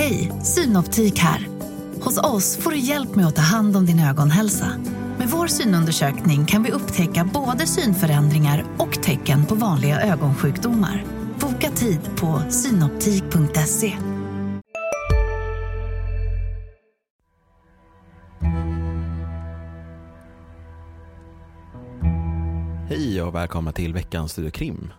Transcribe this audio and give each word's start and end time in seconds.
Hej, 0.00 0.32
Synoptik 0.42 1.18
här. 1.18 1.48
Hos 2.00 2.18
oss 2.18 2.56
får 2.56 2.70
du 2.70 2.78
hjälp 2.78 3.14
med 3.14 3.26
att 3.26 3.36
ta 3.36 3.42
hand 3.42 3.76
om 3.76 3.86
din 3.86 4.00
ögonhälsa. 4.00 4.66
Med 5.18 5.28
vår 5.28 5.46
synundersökning 5.46 6.46
kan 6.46 6.62
vi 6.62 6.70
upptäcka 6.70 7.30
både 7.34 7.66
synförändringar 7.66 8.64
och 8.78 9.02
tecken 9.02 9.46
på 9.46 9.54
vanliga 9.54 10.00
ögonsjukdomar. 10.00 11.04
Boka 11.40 11.70
tid 11.70 12.00
på 12.16 12.42
synoptik.se. 12.50 13.96
Hej 22.88 23.22
och 23.22 23.34
välkomna 23.34 23.72
till 23.72 23.92
veckans 23.92 24.32
Studio 24.32 24.50
Krim. 24.50 24.92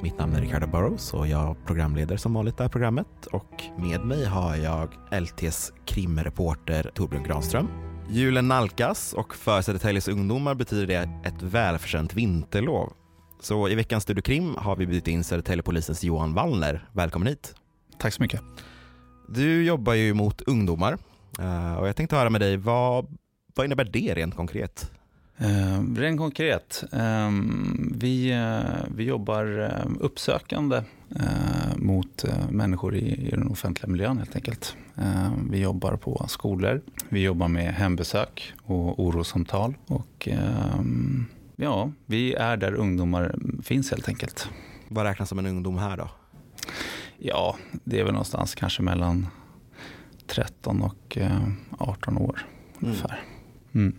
Mitt 0.00 0.18
namn 0.18 0.34
är 0.34 0.40
Ricardo 0.40 0.66
Burrows 0.66 1.14
och 1.14 1.26
jag 1.26 1.56
programleder 1.66 2.16
som 2.16 2.34
vanligt 2.34 2.56
det 2.56 2.64
här 2.64 2.68
programmet 2.68 3.26
och 3.32 3.62
med 3.78 4.04
mig 4.04 4.24
har 4.24 4.56
jag 4.56 4.88
LTs 5.22 5.72
krimreporter 5.84 6.90
Torbjörn 6.94 7.22
Granström. 7.22 7.68
Julen 8.10 8.48
nalkas 8.48 9.12
och 9.12 9.34
för 9.34 9.62
Södertäljes 9.62 10.08
ungdomar 10.08 10.54
betyder 10.54 10.86
det 10.86 11.28
ett 11.28 11.42
välförtjänt 11.42 12.14
vinterlov. 12.14 12.92
Så 13.40 13.68
i 13.68 13.74
veckans 13.74 14.02
Studio 14.02 14.22
Krim 14.22 14.54
har 14.56 14.76
vi 14.76 14.86
bjudit 14.86 15.08
in 15.08 15.24
Södertäljepolisens 15.24 16.04
Johan 16.04 16.34
Wallner. 16.34 16.88
Välkommen 16.92 17.28
hit. 17.28 17.54
Tack 17.98 18.12
så 18.12 18.22
mycket. 18.22 18.40
Du 19.28 19.64
jobbar 19.64 19.94
ju 19.94 20.14
mot 20.14 20.40
ungdomar 20.40 20.98
eh, 21.38 21.74
och 21.74 21.88
jag 21.88 21.96
tänkte 21.96 22.16
höra 22.16 22.30
med 22.30 22.40
dig, 22.40 22.56
vad, 22.56 23.16
vad 23.54 23.66
innebär 23.66 23.84
det 23.84 24.14
rent 24.14 24.36
konkret? 24.36 24.92
Eh, 25.40 25.82
rent 25.96 26.18
konkret, 26.18 26.84
eh, 26.92 27.30
vi, 27.92 28.30
eh, 28.30 28.86
vi 28.96 29.04
jobbar 29.04 29.60
eh, 29.60 29.90
uppsökande 30.00 30.82
eh, 31.16 31.76
mot 31.76 32.24
eh, 32.24 32.50
människor 32.50 32.96
i, 32.96 33.26
i 33.26 33.30
den 33.30 33.48
offentliga 33.48 33.90
miljön 33.90 34.18
helt 34.18 34.36
enkelt. 34.36 34.76
vi 35.50 35.60
jobbar 35.60 35.96
på 35.96 36.24
skolor, 36.28 36.80
vi 37.08 37.22
jobbar 37.22 37.48
med 37.48 37.74
hembesök 37.74 38.52
och 38.62 39.04
orosamtal 39.04 39.74
och 39.86 40.28
ja, 41.56 41.92
vi 42.06 42.34
är 42.34 42.56
där 42.56 42.74
ungdomar 42.74 43.34
finns 43.62 43.90
helt 43.90 44.08
enkelt. 44.08 44.48
Vad 44.88 45.04
räknas 45.04 45.28
som 45.28 45.38
en 45.38 45.46
ungdom 45.46 45.78
här 45.78 45.96
då? 45.96 46.10
Ja, 47.18 47.56
det 47.84 48.00
är 48.00 48.04
väl 48.04 48.12
någonstans 48.12 48.54
kanske 48.54 48.82
mellan 48.82 49.26
13 50.26 50.82
och 50.82 51.18
18 51.78 52.18
år 52.18 52.46
mm. 52.78 52.90
ungefär. 52.90 53.22
Mm. 53.74 53.94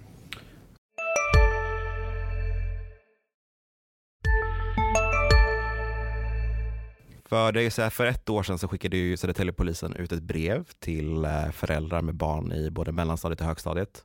För 7.30 7.52
det 7.52 7.62
är 7.62 7.70
så 7.70 7.82
här, 7.82 7.90
för 7.90 8.06
ett 8.06 8.30
år 8.30 8.44
sedan 8.44 8.58
så 8.58 8.68
skickade 8.68 8.98
ju 8.98 9.18
Södertäljepolisen 9.18 9.96
ut 9.96 10.12
ett 10.12 10.24
brev 10.24 10.68
till 10.80 11.26
eh, 11.26 11.52
föräldrar 11.52 12.02
med 12.02 12.16
barn 12.16 12.52
i 12.52 12.70
både 12.70 12.92
mellanstadiet 12.92 13.42
och 13.42 13.48
högstadiet 13.48 14.04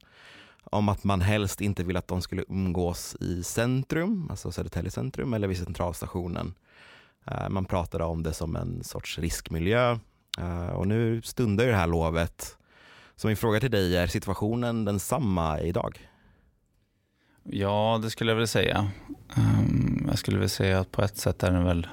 om 0.64 0.88
att 0.88 1.04
man 1.04 1.20
helst 1.20 1.60
inte 1.60 1.84
vill 1.84 1.96
att 1.96 2.08
de 2.08 2.22
skulle 2.22 2.44
umgås 2.48 3.16
i 3.20 3.42
centrum, 3.42 4.26
alltså 4.30 4.52
Södertälje 4.52 4.90
centrum 4.90 5.34
eller 5.34 5.48
vid 5.48 5.58
centralstationen. 5.58 6.54
Eh, 7.26 7.48
man 7.48 7.64
pratade 7.64 8.04
om 8.04 8.22
det 8.22 8.32
som 8.32 8.56
en 8.56 8.84
sorts 8.84 9.18
riskmiljö 9.18 9.98
eh, 10.38 10.68
och 10.68 10.88
nu 10.88 11.22
stundar 11.22 11.64
ju 11.64 11.70
det 11.70 11.76
här 11.76 11.86
lovet. 11.86 12.56
Så 13.16 13.26
min 13.26 13.36
fråga 13.36 13.60
till 13.60 13.70
dig, 13.70 13.96
är 13.96 14.06
situationen 14.06 14.84
densamma 14.84 15.60
idag? 15.60 16.08
Ja, 17.42 18.00
det 18.02 18.10
skulle 18.10 18.30
jag 18.30 18.36
vilja 18.36 18.46
säga. 18.46 18.90
Ehm, 19.36 20.04
jag 20.08 20.18
skulle 20.18 20.36
vilja 20.36 20.48
säga 20.48 20.80
att 20.80 20.92
på 20.92 21.02
ett 21.02 21.16
sätt 21.16 21.42
är 21.42 21.50
den 21.50 21.64
väl 21.64 21.86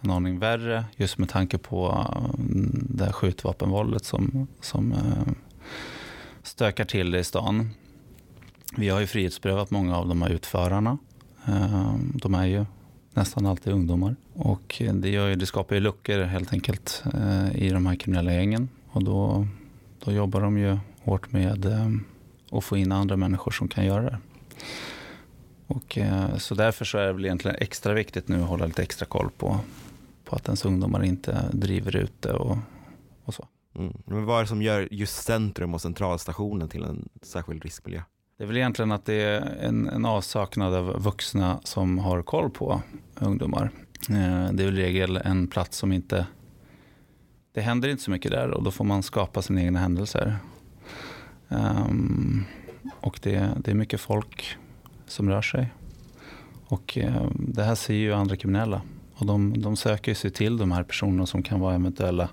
en 0.00 0.10
aning 0.10 0.38
värre 0.38 0.84
just 0.96 1.18
med 1.18 1.28
tanke 1.28 1.58
på 1.58 2.06
mm, 2.38 2.86
det 2.90 3.04
här 3.04 3.12
skjutvapenvåldet 3.12 4.04
som, 4.04 4.46
som 4.60 4.92
eh, 4.92 5.32
stökar 6.42 6.84
till 6.84 7.10
det 7.10 7.18
i 7.18 7.24
stan. 7.24 7.70
Vi 8.76 8.88
har 8.88 9.00
ju 9.00 9.06
frihetsberövat 9.06 9.70
många 9.70 9.96
av 9.96 10.08
de 10.08 10.22
här 10.22 10.30
utförarna. 10.30 10.98
Eh, 11.46 11.94
de 12.14 12.34
är 12.34 12.46
ju 12.46 12.64
nästan 13.14 13.46
alltid 13.46 13.72
ungdomar 13.72 14.16
och 14.34 14.82
det, 14.92 15.08
gör 15.08 15.28
ju, 15.28 15.34
det 15.34 15.46
skapar 15.46 15.74
ju 15.74 15.80
luckor 15.80 16.22
helt 16.22 16.52
enkelt 16.52 17.02
eh, 17.14 17.56
i 17.62 17.70
de 17.70 17.86
här 17.86 17.96
kriminella 17.96 18.32
gängen 18.32 18.68
och 18.90 19.04
då, 19.04 19.46
då 20.04 20.12
jobbar 20.12 20.40
de 20.40 20.58
ju 20.58 20.78
hårt 21.02 21.32
med 21.32 21.66
att 22.50 22.64
få 22.64 22.76
in 22.76 22.92
andra 22.92 23.16
människor 23.16 23.50
som 23.50 23.68
kan 23.68 23.86
göra 23.86 24.02
det. 24.02 24.18
Och, 25.66 25.98
så 26.38 26.54
därför 26.54 26.84
så 26.84 26.98
är 26.98 27.06
det 27.06 27.12
väl 27.12 27.24
egentligen 27.24 27.56
extra 27.60 27.94
viktigt 27.94 28.28
nu 28.28 28.42
att 28.42 28.48
hålla 28.48 28.66
lite 28.66 28.82
extra 28.82 29.06
koll 29.06 29.30
på 29.38 29.60
på 30.30 30.36
att 30.36 30.46
ens 30.46 30.64
ungdomar 30.64 31.04
inte 31.04 31.48
driver 31.52 31.96
ut 31.96 32.22
det 32.22 32.32
och, 32.32 32.58
och 33.24 33.34
så. 33.34 33.48
Mm. 33.74 34.02
Men 34.04 34.24
vad 34.24 34.38
är 34.38 34.42
det 34.42 34.48
som 34.48 34.62
gör 34.62 34.88
just 34.90 35.24
centrum 35.24 35.74
och 35.74 35.80
centralstationen 35.80 36.68
till 36.68 36.84
en 36.84 37.08
särskild 37.22 37.62
riskmiljö? 37.62 38.02
Det 38.38 38.44
är 38.44 38.46
väl 38.48 38.56
egentligen 38.56 38.92
att 38.92 39.04
det 39.04 39.14
är 39.14 39.40
en, 39.40 39.88
en 39.88 40.04
avsaknad 40.04 40.74
av 40.74 41.02
vuxna 41.02 41.60
som 41.64 41.98
har 41.98 42.22
koll 42.22 42.50
på 42.50 42.82
ungdomar. 43.20 43.70
Eh, 44.10 44.52
det 44.52 44.62
är 44.62 44.66
väl 44.66 44.78
i 44.78 44.82
regel 44.82 45.16
en 45.16 45.46
plats 45.46 45.78
som 45.78 45.92
inte... 45.92 46.26
Det 47.52 47.60
händer 47.60 47.88
inte 47.88 48.02
så 48.02 48.10
mycket 48.10 48.30
där 48.30 48.50
och 48.50 48.62
då 48.62 48.70
får 48.70 48.84
man 48.84 49.02
skapa 49.02 49.42
sina 49.42 49.62
egna 49.62 49.78
händelser. 49.78 50.36
Um, 51.48 52.44
och 53.00 53.20
det, 53.22 53.50
det, 53.58 53.70
är 53.70 53.74
mycket 53.74 54.00
folk 54.00 54.56
som 55.06 55.28
rör 55.28 55.42
sig. 55.42 55.72
Och 56.66 56.98
uh, 57.02 57.30
det 57.34 57.62
här 57.62 57.74
ser 57.74 57.94
ju 57.94 58.12
andra 58.12 58.36
kriminella 58.36 58.82
och 59.20 59.26
de, 59.26 59.62
de 59.62 59.76
söker 59.76 60.14
sig 60.14 60.30
till 60.30 60.56
de 60.56 60.72
här 60.72 60.82
personerna 60.82 61.26
som 61.26 61.42
kan 61.42 61.60
vara 61.60 61.74
eventuella 61.74 62.28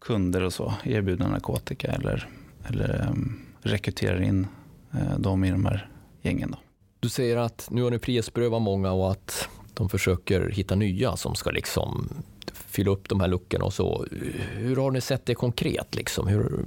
kunder 0.00 0.42
och 0.42 0.52
så, 0.52 0.74
erbjuda 0.84 1.28
narkotika 1.28 1.88
eller, 1.92 2.28
eller 2.68 3.08
um, 3.10 3.40
rekryterar 3.62 4.22
in 4.22 4.46
uh, 4.94 5.18
dem 5.18 5.44
i 5.44 5.50
de 5.50 5.64
här 5.64 5.88
gängen. 6.22 6.50
Då. 6.50 6.58
Du 7.00 7.08
säger 7.08 7.36
att 7.36 7.68
nu 7.70 7.82
har 7.82 7.90
ni 7.90 7.98
frihetsberövat 7.98 8.62
många 8.62 8.92
och 8.92 9.10
att 9.10 9.48
de 9.74 9.88
försöker 9.88 10.48
hitta 10.48 10.74
nya 10.74 11.16
som 11.16 11.34
ska 11.34 11.50
liksom 11.50 12.08
fylla 12.52 12.90
upp 12.90 13.08
de 13.08 13.20
här 13.20 13.28
luckorna 13.28 13.64
och 13.64 13.72
så. 13.72 14.06
Hur 14.52 14.76
har 14.76 14.90
ni 14.90 15.00
sett 15.00 15.26
det 15.26 15.34
konkret? 15.34 15.94
Liksom? 15.94 16.26
Hur, 16.28 16.64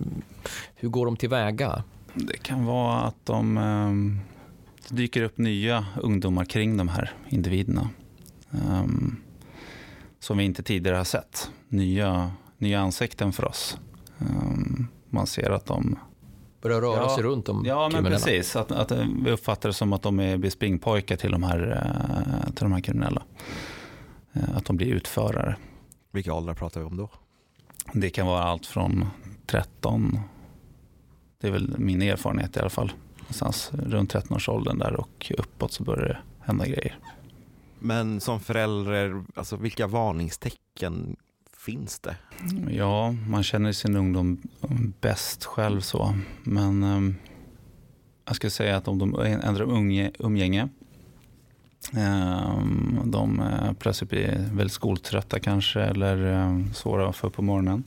hur 0.76 0.90
går 0.90 1.06
de 1.06 1.18
tillväga? 1.18 1.84
Det 2.14 2.38
kan 2.38 2.66
vara 2.66 3.02
att 3.02 3.26
de 3.26 3.58
um, 3.58 4.20
dyker 4.90 5.22
upp 5.22 5.38
nya 5.38 5.86
ungdomar 6.02 6.46
kring 6.46 6.78
de 6.78 6.88
här 6.88 7.12
individerna 7.30 7.90
um, 8.54 9.18
som 10.20 10.38
vi 10.38 10.44
inte 10.44 10.64
tidigare 10.64 10.98
har 10.98 11.04
sett. 11.04 11.52
Nya, 11.68 12.32
nya 12.58 12.80
ansikten 12.80 13.34
för 13.34 13.46
oss. 13.46 13.78
Um, 14.18 14.88
man 15.10 15.28
ser 15.28 15.50
att 15.50 15.66
de 15.66 16.00
börjar 16.62 16.82
röra 16.82 16.98
ja, 16.98 17.16
sig 17.16 17.24
runt 17.24 17.46
de 17.46 17.66
Ja, 17.66 17.90
men 17.94 18.06
precis. 18.06 18.56
Att, 18.56 18.72
att 18.72 18.92
vi 19.24 19.32
uppfattar 19.32 19.70
det 19.70 19.74
som 19.74 19.94
att 19.94 20.02
de 20.02 20.20
är 20.20 20.50
springpojkar 20.50 21.16
till 21.16 21.32
de 21.32 21.44
här, 21.44 21.60
uh, 21.60 22.54
till 22.54 22.64
de 22.64 22.72
här 22.72 22.82
kriminella. 22.82 23.24
Uh, 24.38 24.58
att 24.58 24.66
de 24.66 24.78
blir 24.78 24.88
utförare. 24.88 25.56
Vilka 26.12 26.34
åldrar 26.34 26.54
pratar 26.54 26.82
vi 26.82 26.88
om 26.88 26.98
då? 26.98 27.10
Det 27.94 28.10
kan 28.10 28.28
vara 28.28 28.44
allt 28.44 28.66
från 28.66 29.06
13, 29.46 30.20
det 31.42 31.48
är 31.48 31.52
väl 31.52 31.76
min 31.78 32.02
erfarenhet 32.02 32.58
i 32.58 32.60
alla 32.60 32.70
fall, 32.70 32.92
någonstans 33.20 33.72
runt 33.74 34.14
13-årsåldern 34.14 34.80
där 34.80 34.94
och 34.96 35.32
uppåt 35.38 35.72
så 35.72 35.84
börjar 35.84 36.08
det 36.08 36.18
hända 36.46 36.66
grejer. 36.66 36.98
Men 37.86 38.20
som 38.20 38.40
förälder, 38.40 39.24
alltså 39.36 39.56
vilka 39.56 39.88
varningstecken 39.88 41.16
finns 41.58 42.00
det? 42.00 42.16
Ja, 42.70 43.12
man 43.12 43.44
känner 43.44 43.72
sin 43.72 43.96
ungdom 43.96 44.42
bäst 45.02 45.46
själv 45.46 45.82
så. 45.82 46.16
Men 46.44 46.84
eh, 46.84 47.16
jag 48.26 48.36
skulle 48.36 48.52
säga 48.52 48.78
att 48.78 48.88
om 48.88 49.00
de 49.00 49.16
ändrar 49.20 49.62
unge, 49.62 50.12
umgänge, 50.20 50.70
eh, 51.98 52.64
de 53.04 53.42
plötsligt 53.80 54.10
blir 54.10 54.50
väldigt 54.54 54.74
skoltrötta 54.74 55.40
kanske 55.40 55.82
eller 55.82 56.34
eh, 56.34 56.72
svåra 56.74 57.10
att 57.10 57.16
få 57.16 57.28
upp 57.28 57.34
på 57.34 57.42
morgonen. 57.42 57.84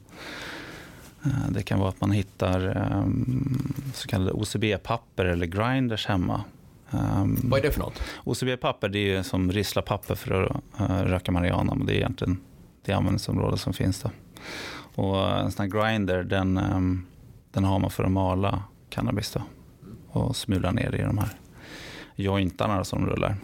Eh, 1.24 1.50
det 1.50 1.62
kan 1.62 1.78
vara 1.78 1.88
att 1.88 2.00
man 2.00 2.10
hittar 2.10 2.76
ehm, 2.76 3.72
så 3.94 4.08
kallade 4.08 4.32
OCB-papper 4.32 5.24
eller 5.24 5.46
grinders 5.46 6.06
hemma 6.06 6.44
Um, 6.90 7.40
Vad 7.42 7.58
är 7.58 7.62
det 7.62 7.70
för 7.70 7.80
något? 7.80 8.02
OCB-papper 8.24 8.88
det 8.88 9.12
är 9.14 9.22
som 9.22 9.52
risslapapper 9.52 10.14
för 10.14 10.42
att 10.42 10.80
uh, 10.90 10.96
röka 10.96 11.32
marijuana. 11.32 11.74
Men 11.74 11.86
det 11.86 11.92
är 11.92 11.96
egentligen 11.96 12.40
det 12.84 12.92
användningsområde 12.92 13.58
som 13.58 13.72
finns. 13.72 14.02
Då. 14.02 14.10
Och 15.02 15.30
en 15.30 15.52
sån 15.52 15.62
här 15.62 15.82
grinder 15.82 16.24
den, 16.24 16.58
um, 16.58 17.06
den 17.50 17.64
har 17.64 17.78
man 17.78 17.90
för 17.90 18.04
att 18.04 18.10
mala 18.10 18.62
cannabis 18.90 19.30
då, 19.32 19.42
och 20.08 20.36
smula 20.36 20.70
ner 20.70 20.94
i 20.94 21.02
de 21.02 21.18
här 21.18 21.28
jointarna 22.14 22.84
som 22.84 23.06
rullar. 23.06 23.36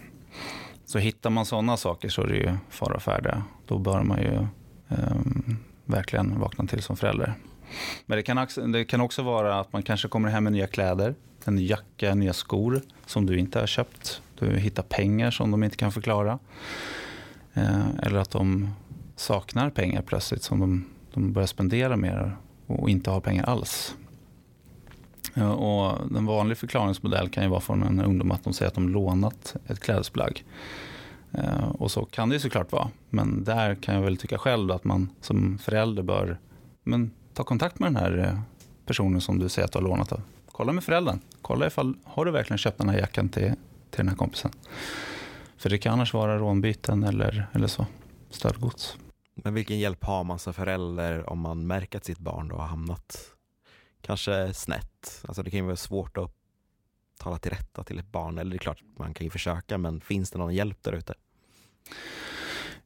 Så 0.87 0.99
hittar 0.99 1.31
man 1.31 1.47
sådana 1.47 1.77
saker 1.77 2.09
så 2.09 2.23
är 2.23 2.27
det 2.27 2.37
ju 2.37 2.53
fara 2.71 3.01
färdiga. 3.01 3.43
Då 3.67 3.79
bör 3.79 4.03
man 4.03 4.19
ju 4.19 4.47
um, 4.89 5.57
verkligen 5.85 6.41
vakna 6.41 6.67
till 6.67 6.83
som 6.83 6.97
förälder. 6.97 7.35
Men 8.07 8.17
det 8.17 8.23
kan, 8.23 8.39
också, 8.39 8.67
det 8.67 8.85
kan 8.85 9.01
också 9.01 9.23
vara 9.23 9.61
att 9.61 9.73
man 9.73 9.83
kanske 9.83 10.09
kommer 10.09 10.29
hem 10.29 10.45
med 10.45 10.53
nya 10.53 10.67
kläder 10.67 11.15
en 11.49 11.59
jacka, 11.59 12.15
nya 12.15 12.33
skor 12.33 12.81
som 13.07 13.27
du 13.27 13.39
inte 13.39 13.61
har 13.61 13.67
köpt. 13.67 14.23
Du 14.39 14.57
hittar 14.57 14.83
pengar 14.83 15.31
som 15.31 15.51
de 15.51 15.65
inte 15.65 15.77
kan 15.77 15.93
förklara. 15.93 16.39
Eh, 17.55 17.89
eller 18.03 18.19
att 18.19 18.31
de 18.31 18.71
saknar 19.17 19.71
pengar 19.71 20.03
plötsligt 20.03 20.43
som 20.43 20.61
de 20.61 20.85
de 21.15 21.33
börjar 21.33 21.47
spendera 21.47 21.97
mer 21.97 22.37
och 22.67 22.91
inte 22.91 23.11
har 23.11 23.21
pengar 23.21 23.45
alls. 23.45 23.95
Eh, 25.35 25.51
och 25.51 26.17
en 26.17 26.27
vanlig 26.27 26.59
förklaringsmodell 26.59 27.29
kan 27.29 27.43
ju 27.43 27.51
vara 27.51 27.61
från 27.61 27.83
en 27.83 28.01
ungdom 28.01 28.31
att 28.31 28.45
de 28.45 28.53
säger 28.53 28.69
att 28.69 28.75
de 28.75 28.89
lånat 28.89 29.57
ett 29.67 29.81
klädesplagg. 29.81 30.45
Eh, 31.33 31.69
och 31.69 31.91
så 31.91 32.05
kan 32.05 32.29
det 32.29 32.35
ju 32.35 32.41
såklart 32.41 32.73
vara. 32.73 32.91
Men 33.11 33.45
där 33.45 33.75
kan 33.75 33.95
jag 33.95 34.03
väl 34.03 34.17
tycka 34.17 34.39
själv 34.39 34.71
att 34.71 34.85
man 34.85 35.09
som 35.21 35.59
förälder 35.59 36.03
bör 36.03 36.39
men, 36.85 37.11
ta 37.35 37.45
kontakt 37.45 37.79
med 37.79 37.87
den 37.87 37.97
här 37.97 38.41
personen 38.87 39.21
som 39.21 39.39
du 39.39 39.49
säger 39.49 39.67
att 39.67 39.73
du 39.73 39.79
har 39.79 39.85
lånat 39.85 40.13
av. 40.13 40.21
Kolla 40.53 40.73
med 40.73 40.85
föräldern. 40.85 41.21
Kolla 41.43 41.67
ifall, 41.67 41.97
har 42.05 42.25
du 42.25 42.31
verkligen 42.31 42.59
köpt 42.59 42.79
den 42.79 42.89
här 42.89 42.99
jackan 42.99 43.29
till, 43.29 43.43
till 43.91 43.97
den 43.97 44.09
här 44.09 44.17
kompisen? 44.17 44.51
För 45.57 45.71
det 45.71 45.79
kan 45.79 45.93
annars 45.93 46.15
vara 46.15 46.39
rånbyten 46.39 47.05
eller, 47.05 47.47
eller 47.53 47.67
så, 47.67 47.87
stöldgods. 48.31 48.97
Men 49.35 49.55
vilken 49.55 49.79
hjälp 49.79 50.05
har 50.05 50.25
man 50.25 50.39
som 50.39 50.55
förälder 50.55 51.31
om 51.31 51.39
man 51.39 51.67
märker 51.67 51.99
att 51.99 52.05
sitt 52.05 52.19
barn 52.19 52.49
då 52.49 52.57
har 52.57 52.67
hamnat 52.67 53.17
kanske 54.01 54.55
snett? 54.55 55.25
Alltså 55.29 55.43
det 55.43 55.51
kan 55.51 55.59
ju 55.59 55.67
vara 55.67 55.77
svårt 55.77 56.17
att 56.17 56.35
tala 57.19 57.39
till 57.39 57.51
rätta 57.51 57.85
till 57.85 57.99
ett 57.99 58.13
barn, 58.13 58.39
eller 58.39 58.51
det 58.51 58.57
är 58.57 58.59
klart 58.59 58.83
man 58.99 59.15
kan 59.15 59.25
ju 59.25 59.31
försöka, 59.31 59.79
men 59.79 60.01
finns 60.01 60.31
det 60.31 60.39
någon 60.39 60.55
hjälp 60.55 60.83
där 60.83 60.93
ute? 60.93 61.15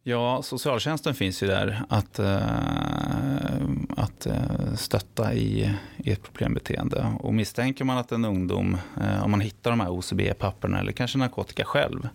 Ja, 0.08 0.42
socialtjänsten 0.42 1.14
finns 1.14 1.42
ju 1.42 1.46
där 1.46 1.82
att, 1.88 2.18
eh, 2.18 2.36
att 3.96 4.26
eh, 4.26 4.74
stötta 4.76 5.34
i, 5.34 5.76
i 5.96 6.12
ett 6.12 6.22
problembeteende. 6.22 7.12
Och 7.20 7.34
misstänker 7.34 7.84
man 7.84 7.98
att 7.98 8.12
en 8.12 8.24
ungdom, 8.24 8.76
eh, 9.00 9.24
om 9.24 9.30
man 9.30 9.40
hittar 9.40 9.70
de 9.70 9.80
här 9.80 9.90
OCB-papperna 9.90 10.80
eller 10.80 10.92
kanske 10.92 11.18
narkotika 11.18 11.64
själv, 11.64 12.08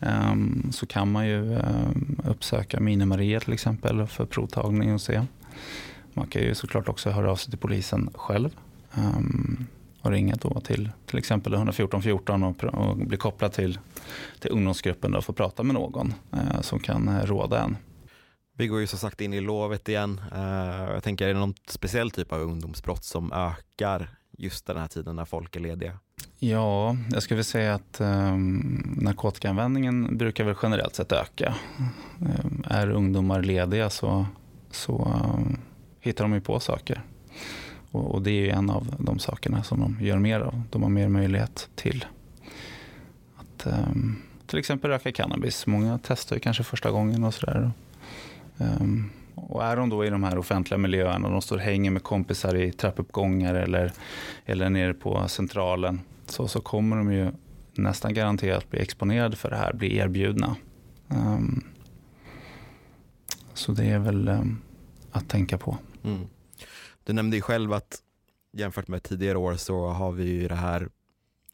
ehm, 0.00 0.72
så 0.72 0.86
kan 0.86 1.12
man 1.12 1.26
ju 1.26 1.54
ehm, 1.54 2.20
uppsöka 2.24 2.80
Mini-Maria 2.80 3.40
till 3.40 3.52
exempel 3.52 4.06
för 4.06 4.24
provtagning 4.24 4.94
och 4.94 5.00
se. 5.00 5.22
Man 6.14 6.26
kan 6.26 6.42
ju 6.42 6.54
såklart 6.54 6.88
också 6.88 7.10
höra 7.10 7.30
av 7.30 7.36
sig 7.36 7.50
till 7.50 7.58
polisen 7.58 8.10
själv. 8.14 8.50
Ehm, 8.94 9.66
och 10.02 10.10
ringa 10.10 10.34
då 10.40 10.60
till 10.60 10.90
till 11.06 11.18
exempel 11.18 11.54
114 11.54 12.02
14 12.02 12.42
och, 12.42 12.64
och 12.64 12.96
bli 12.96 13.16
kopplad 13.16 13.52
till, 13.52 13.78
till 14.40 14.50
ungdomsgruppen 14.50 15.14
och 15.14 15.24
få 15.24 15.32
prata 15.32 15.62
med 15.62 15.74
någon 15.74 16.14
eh, 16.32 16.60
som 16.60 16.78
kan 16.78 17.08
eh, 17.08 17.26
råda 17.26 17.60
en. 17.60 17.76
Vi 18.56 18.66
går 18.66 18.80
ju 18.80 18.86
som 18.86 18.98
sagt 18.98 19.20
in 19.20 19.34
i 19.34 19.40
lovet 19.40 19.88
igen. 19.88 20.20
Eh, 20.34 20.92
jag 20.92 21.02
tänker, 21.02 21.28
är 21.28 21.34
det 21.34 21.40
någon 21.40 21.54
speciell 21.66 22.10
typ 22.10 22.32
av 22.32 22.40
ungdomsbrott 22.40 23.04
som 23.04 23.32
ökar 23.32 24.08
just 24.38 24.66
den 24.66 24.76
här 24.76 24.88
tiden 24.88 25.16
när 25.16 25.24
folk 25.24 25.56
är 25.56 25.60
lediga? 25.60 25.98
Ja, 26.38 26.96
jag 27.12 27.22
skulle 27.22 27.44
säga 27.44 27.74
att 27.74 28.00
eh, 28.00 28.36
narkotikaanvändningen 28.96 30.18
brukar 30.18 30.44
väl 30.44 30.54
generellt 30.62 30.94
sett 30.94 31.12
öka. 31.12 31.54
Eh, 32.20 32.76
är 32.78 32.90
ungdomar 32.90 33.42
lediga 33.42 33.90
så, 33.90 34.26
så 34.70 35.12
eh, 35.14 35.56
hittar 36.00 36.24
de 36.24 36.34
ju 36.34 36.40
på 36.40 36.60
saker. 36.60 37.02
Och, 37.92 38.14
och, 38.14 38.22
det 38.22 38.50
är 38.50 38.54
en 38.54 38.70
av 38.70 38.96
de 38.98 39.18
sakerna 39.18 39.62
som 39.62 39.80
de 39.80 40.06
gör 40.06 40.18
mer 40.18 40.40
av. 40.40 40.62
De 40.70 40.82
har 40.82 40.90
mer 40.90 41.08
möjlighet 41.08 41.68
till 41.74 42.04
att 43.36 43.66
um, 43.66 44.22
till 44.46 44.58
exempel 44.58 44.90
röka 44.90 45.12
cannabis. 45.12 45.66
Många 45.66 45.98
testar 46.02 46.36
ju 46.36 46.40
kanske 46.40 46.62
första 46.62 46.90
gången 46.90 47.24
och 47.24 47.34
sådär. 47.34 47.70
Um, 48.58 49.10
och 49.34 49.64
är 49.64 49.76
de 49.76 49.88
då 49.88 50.04
i 50.04 50.10
de 50.10 50.24
här 50.24 50.38
offentliga 50.38 50.78
miljöerna 50.78 51.26
och 51.26 51.32
de 51.32 51.42
står 51.42 51.56
och 51.56 51.62
hänger 51.62 51.90
med 51.90 52.02
kompisar 52.02 52.54
i 52.54 52.72
trappuppgångar 52.72 53.54
eller, 53.54 53.92
eller 54.46 54.70
nere 54.70 54.94
på 54.94 55.28
centralen 55.28 56.00
så, 56.26 56.48
så 56.48 56.60
kommer 56.60 56.96
de 56.96 57.12
ju 57.12 57.30
nästan 57.74 58.14
garanterat 58.14 58.70
bli 58.70 58.80
exponerade 58.80 59.36
för 59.36 59.50
det 59.50 59.56
här, 59.56 59.72
bli 59.72 59.96
erbjudna. 59.96 60.56
Um, 61.08 61.64
så 63.54 63.72
det 63.72 63.84
är 63.84 63.98
väl 63.98 64.28
um, 64.28 64.62
att 65.10 65.28
tänka 65.28 65.58
på. 65.58 65.78
Mm. 66.04 66.26
Du 67.04 67.12
nämnde 67.12 67.36
ju 67.36 67.42
själv 67.42 67.72
att 67.72 68.02
jämfört 68.52 68.88
med 68.88 69.02
tidigare 69.02 69.38
år 69.38 69.54
så 69.54 69.86
har 69.86 70.12
vi 70.12 70.24
ju 70.24 70.48
det 70.48 70.54
här 70.54 70.88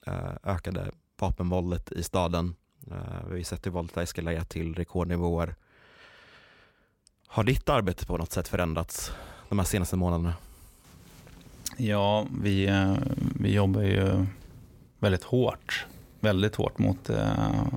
eh, 0.06 0.32
ökade 0.42 0.90
vapenvåldet 1.18 1.92
i 1.92 2.02
staden. 2.02 2.54
Eh, 2.90 3.24
vi 3.24 3.30
har 3.30 3.36
ju 3.36 3.44
sett 3.44 3.66
hur 3.66 3.70
våldet 3.70 3.96
har 3.96 4.02
eskalerat 4.02 4.48
till 4.48 4.74
rekordnivåer. 4.74 5.54
Har 7.26 7.44
ditt 7.44 7.68
arbete 7.68 8.06
på 8.06 8.16
något 8.16 8.32
sätt 8.32 8.48
förändrats 8.48 9.12
de 9.48 9.58
här 9.58 9.66
senaste 9.66 9.96
månaderna? 9.96 10.34
Ja, 11.76 12.26
vi, 12.40 12.66
eh, 12.66 12.94
vi 13.40 13.52
jobbar 13.52 13.82
ju 13.82 14.26
väldigt 14.98 15.24
hårt, 15.24 15.86
väldigt 16.20 16.54
hårt 16.54 16.78
mot 16.78 17.04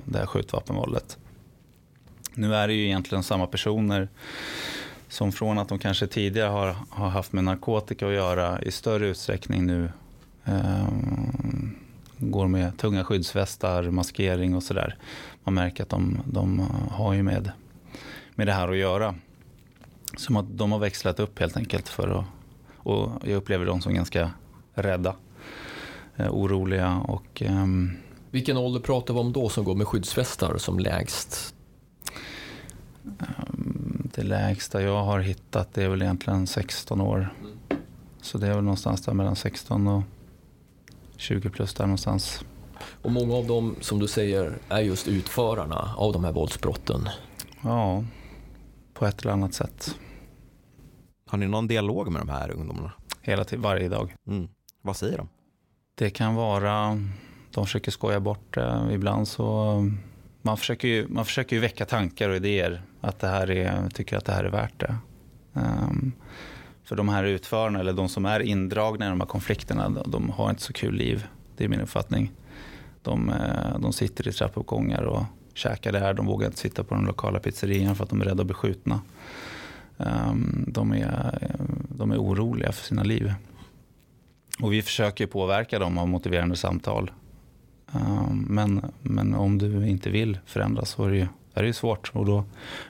det 0.04 0.18
här 0.18 0.26
skjutvapenvåldet. 0.26 1.18
Nu 2.34 2.54
är 2.54 2.68
det 2.68 2.74
ju 2.74 2.84
egentligen 2.84 3.22
samma 3.22 3.46
personer 3.46 4.08
som 5.12 5.32
från 5.32 5.58
att 5.58 5.68
de 5.68 5.78
kanske 5.78 6.06
tidigare 6.06 6.48
har, 6.48 6.76
har 6.90 7.08
haft 7.08 7.32
med 7.32 7.44
narkotika 7.44 8.06
att 8.06 8.12
göra 8.12 8.62
i 8.62 8.70
större 8.70 9.06
utsträckning 9.06 9.66
nu 9.66 9.90
eh, 10.44 10.88
går 12.18 12.48
med 12.48 12.78
tunga 12.78 13.04
skyddsvästar, 13.04 13.82
maskering 13.82 14.54
och 14.54 14.62
sådär. 14.62 14.96
Man 15.44 15.54
märker 15.54 15.82
att 15.82 15.88
de, 15.88 16.18
de 16.24 16.58
har 16.90 17.12
ju 17.12 17.22
med, 17.22 17.52
med 18.34 18.46
det 18.46 18.52
här 18.52 18.68
att 18.68 18.76
göra. 18.76 19.14
Som 20.16 20.36
att 20.36 20.58
de 20.58 20.72
har 20.72 20.78
växlat 20.78 21.20
upp 21.20 21.38
helt 21.38 21.56
enkelt 21.56 21.88
för 21.88 22.08
att, 22.08 22.24
och 22.76 23.10
jag 23.24 23.36
upplever 23.36 23.66
dem 23.66 23.80
som 23.80 23.94
ganska 23.94 24.30
rädda, 24.74 25.16
eh, 26.16 26.30
oroliga 26.30 26.96
och 26.96 27.42
eh, 27.42 27.66
vilken 28.30 28.56
ålder 28.56 28.80
pratar 28.80 29.14
vi 29.14 29.20
om 29.20 29.32
då 29.32 29.48
som 29.48 29.64
går 29.64 29.74
med 29.74 29.86
skyddsvästar 29.88 30.58
som 30.58 30.78
lägst? 30.78 31.54
Det 34.14 34.22
lägsta 34.22 34.82
jag 34.82 35.04
har 35.04 35.20
hittat 35.20 35.78
är 35.78 35.88
väl 35.88 36.02
egentligen 36.02 36.46
16 36.46 37.00
år. 37.00 37.34
Så 38.22 38.38
det 38.38 38.46
är 38.46 38.54
väl 38.54 38.64
någonstans 38.64 39.02
där 39.02 39.14
mellan 39.14 39.36
16 39.36 39.86
och 39.86 40.02
20 41.16 41.50
plus 41.50 41.74
där 41.74 41.84
någonstans. 41.84 42.44
Och 43.02 43.12
många 43.12 43.34
av 43.34 43.46
dem 43.46 43.76
som 43.80 43.98
du 43.98 44.08
säger 44.08 44.58
är 44.68 44.80
just 44.80 45.08
utförarna 45.08 45.94
av 45.96 46.12
de 46.12 46.24
här 46.24 46.32
våldsbrotten? 46.32 47.08
Ja, 47.62 48.04
på 48.94 49.06
ett 49.06 49.22
eller 49.22 49.32
annat 49.32 49.54
sätt. 49.54 49.94
Har 51.26 51.38
ni 51.38 51.46
någon 51.46 51.68
dialog 51.68 52.12
med 52.12 52.22
de 52.22 52.28
här 52.28 52.50
ungdomarna? 52.50 52.92
Hela 53.20 53.44
tiden, 53.44 53.62
varje 53.62 53.88
dag. 53.88 54.14
Mm. 54.26 54.48
Vad 54.82 54.96
säger 54.96 55.16
de? 55.18 55.28
Det 55.94 56.10
kan 56.10 56.34
vara, 56.34 56.98
de 57.50 57.66
försöker 57.66 57.90
skoja 57.90 58.20
bort 58.20 58.54
det. 58.54 58.88
Ibland 58.90 59.28
så 59.28 59.76
man 60.42 60.56
försöker, 60.56 60.88
ju, 60.88 61.08
man 61.08 61.24
försöker 61.24 61.56
ju 61.56 61.62
väcka 61.62 61.84
tankar 61.84 62.28
och 62.28 62.36
idéer. 62.36 62.82
Att 63.00 63.18
det 63.18 63.26
här 63.26 63.50
är, 63.50 63.88
tycker 63.88 64.16
att 64.16 64.24
det 64.24 64.32
här 64.32 64.44
är 64.44 64.50
värt 64.50 64.80
det. 64.80 64.96
Um, 65.52 66.12
för 66.84 66.96
de 66.96 67.08
här 67.08 67.24
utförarna, 67.24 67.80
eller 67.80 67.92
de 67.92 68.08
som 68.08 68.26
är 68.26 68.40
indragna 68.40 69.06
i 69.06 69.08
de 69.08 69.20
här 69.20 69.28
konflikterna, 69.28 69.88
de, 69.88 70.10
de 70.10 70.30
har 70.30 70.50
inte 70.50 70.62
så 70.62 70.72
kul 70.72 70.94
liv. 70.94 71.26
Det 71.56 71.64
är 71.64 71.68
min 71.68 71.80
uppfattning. 71.80 72.32
De, 73.02 73.28
eh, 73.28 73.78
de 73.78 73.92
sitter 73.92 74.28
i 74.28 74.32
trappuppgångar 74.32 75.02
och 75.02 75.24
käkar 75.54 75.92
där. 75.92 76.14
De 76.14 76.26
vågar 76.26 76.46
inte 76.46 76.58
sitta 76.58 76.84
på 76.84 76.94
den 76.94 77.04
lokala 77.04 77.38
pizzerian 77.38 77.96
för 77.96 78.04
att 78.04 78.10
de 78.10 78.20
är 78.20 78.24
rädda 78.24 78.40
att 78.40 78.46
bli 78.46 78.54
skjutna. 78.54 79.00
Um, 79.96 80.64
de, 80.68 80.92
är, 80.92 81.38
de 81.88 82.12
är 82.12 82.18
oroliga 82.18 82.72
för 82.72 82.84
sina 82.84 83.02
liv. 83.02 83.34
Och 84.60 84.72
vi 84.72 84.82
försöker 84.82 85.26
påverka 85.26 85.78
dem 85.78 85.98
av 85.98 86.08
motiverande 86.08 86.56
samtal. 86.56 87.10
Ehm, 87.92 88.46
men, 88.48 88.92
men 89.02 89.34
om 89.34 89.58
du 89.58 89.88
inte 89.88 90.10
vill 90.10 90.38
förändras 90.46 90.90
så 90.90 91.04
är 91.04 91.10
det, 91.10 91.16
ju, 91.16 91.26
är 91.54 91.62
det 91.62 91.72
svårt 91.72 92.10
och 92.14 92.26
då 92.26 92.44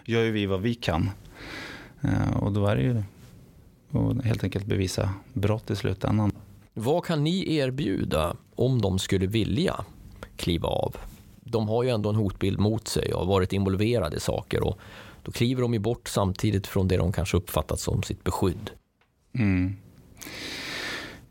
gör 0.05 0.31
vi 0.31 0.47
vad 0.47 0.61
vi 0.61 0.75
kan. 0.75 1.11
Ehm, 2.01 2.33
och 2.33 2.53
då 2.53 2.67
är 2.67 2.77
det 2.77 2.83
ju 2.83 3.03
att 3.93 4.25
helt 4.25 4.45
enkelt 4.45 4.67
bevisa 4.67 5.11
brott 5.33 5.71
i 5.71 5.77
slutändan. 5.77 6.33
Vad 6.75 7.05
kan 7.05 7.25
ni 7.25 7.55
erbjuda 7.55 8.37
om 8.55 8.83
de 8.83 8.99
skulle 8.99 9.27
vilja 9.27 9.85
kliva 10.37 10.69
av? 10.69 10.97
De 11.41 11.69
har 11.69 11.83
ju 11.83 11.91
ändå 11.91 12.09
en 12.11 12.17
hotbild 12.17 12.59
mot 12.59 12.89
sig 12.89 13.15
och 13.15 13.21
har 13.21 13.27
varit 13.27 13.53
involverade 13.53 14.17
i 14.17 14.21
saker 14.21 14.63
och 14.63 14.79
då 15.23 15.33
kliver 15.33 15.63
de 15.63 15.73
ju 15.73 15.79
bort 15.79 16.09
samtidigt 16.09 16.67
från 16.67 16.89
det 16.89 16.97
de 16.97 17.13
kanske 17.13 17.37
uppfattat 17.37 17.81
som 17.81 18.03
sitt 18.03 18.25
beskydd. 18.25 18.71
Mm. 19.33 19.77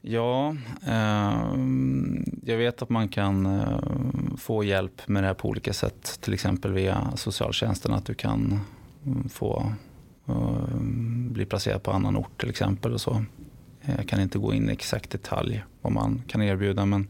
Ja, 0.01 0.55
eh, 0.87 1.55
jag 2.43 2.57
vet 2.57 2.81
att 2.81 2.89
man 2.89 3.07
kan 3.07 3.45
eh, 3.45 3.79
få 4.37 4.63
hjälp 4.63 5.07
med 5.07 5.23
det 5.23 5.27
här 5.27 5.33
på 5.33 5.49
olika 5.49 5.73
sätt. 5.73 6.19
Till 6.21 6.33
exempel 6.33 6.73
via 6.73 7.11
socialtjänsten, 7.15 7.93
att 7.93 8.05
du 8.05 8.13
kan 8.13 8.59
mm, 9.05 9.29
få 9.29 9.71
eh, 10.27 10.75
bli 11.31 11.45
placerad 11.45 11.83
på 11.83 11.91
annan 11.91 12.17
ort 12.17 12.39
till 12.39 12.49
exempel. 12.49 12.93
och 12.93 13.01
så. 13.01 13.23
Jag 13.97 14.07
kan 14.07 14.21
inte 14.21 14.37
gå 14.37 14.53
in 14.53 14.69
i 14.69 14.71
exakt 14.71 15.09
detalj 15.09 15.63
vad 15.81 15.93
man 15.93 16.23
kan 16.27 16.41
erbjuda. 16.41 16.85
Men, 16.85 17.07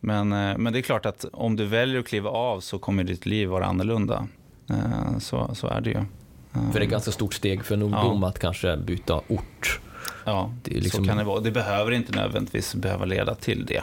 men, 0.00 0.32
eh, 0.32 0.58
men 0.58 0.72
det 0.72 0.78
är 0.78 0.82
klart 0.82 1.06
att 1.06 1.24
om 1.32 1.56
du 1.56 1.66
väljer 1.66 2.00
att 2.00 2.06
kliva 2.06 2.30
av 2.30 2.60
så 2.60 2.78
kommer 2.78 3.04
ditt 3.04 3.26
liv 3.26 3.48
vara 3.48 3.66
annorlunda. 3.66 4.28
Eh, 4.70 5.18
så, 5.18 5.54
så 5.54 5.66
är 5.66 5.80
det 5.80 5.90
ju. 5.90 6.04
För 6.52 6.72
det 6.72 6.78
är 6.78 6.82
ett 6.82 6.90
ganska 6.90 7.10
stort 7.10 7.34
steg 7.34 7.64
för 7.64 7.74
en 7.74 7.82
ungdom 7.82 8.22
ja. 8.22 8.28
att 8.28 8.38
kanske 8.38 8.76
byta 8.76 9.20
ort. 9.28 9.80
Ja, 10.24 10.52
det 10.62 10.70
liksom... 10.70 11.04
så 11.04 11.08
kan 11.08 11.18
det 11.18 11.24
vara. 11.24 11.40
Det 11.40 11.50
behöver 11.50 11.92
inte 11.92 12.12
nödvändigtvis 12.12 12.74
behöva 12.74 13.04
leda 13.04 13.34
till 13.34 13.66
det. 13.66 13.82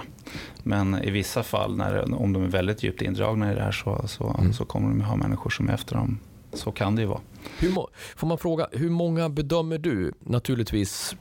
Men 0.63 1.03
i 1.03 1.12
vissa 1.12 1.43
fall, 1.43 1.75
när, 1.77 2.13
om 2.13 2.33
de 2.33 2.43
är 2.43 2.48
väldigt 2.48 2.83
djupt 2.83 3.01
indragna 3.01 3.51
i 3.51 3.55
det 3.55 3.62
här, 3.62 3.71
så, 3.71 4.07
så, 4.07 4.36
mm. 4.39 4.53
så 4.53 4.65
kommer 4.65 4.89
de 4.89 5.01
ha 5.01 5.15
människor 5.15 5.50
som 5.50 5.69
är 5.69 5.74
efter 5.74 5.95
dem 5.95 6.19
så 6.53 6.71
kan 6.71 6.95
det 6.95 7.01
ju 7.01 7.07
vara. 7.07 7.21
Hur, 7.60 7.75
får 8.15 8.27
man 8.27 8.38
fråga, 8.38 8.67
hur 8.71 8.89
många 8.89 9.29
bedömer 9.29 9.77
du, 9.77 10.13
naturligtvis 10.19 11.15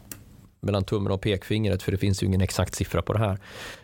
mellan 0.60 0.84
tummen 0.84 1.12
och 1.12 1.20
pekfingret, 1.20 1.82
för 1.82 1.92
det 1.92 1.98
finns 1.98 2.22
ju 2.22 2.26
ingen 2.26 2.40
exakt 2.40 2.74
siffra 2.74 3.02
på 3.02 3.12
det 3.12 3.18
här. 3.18 3.38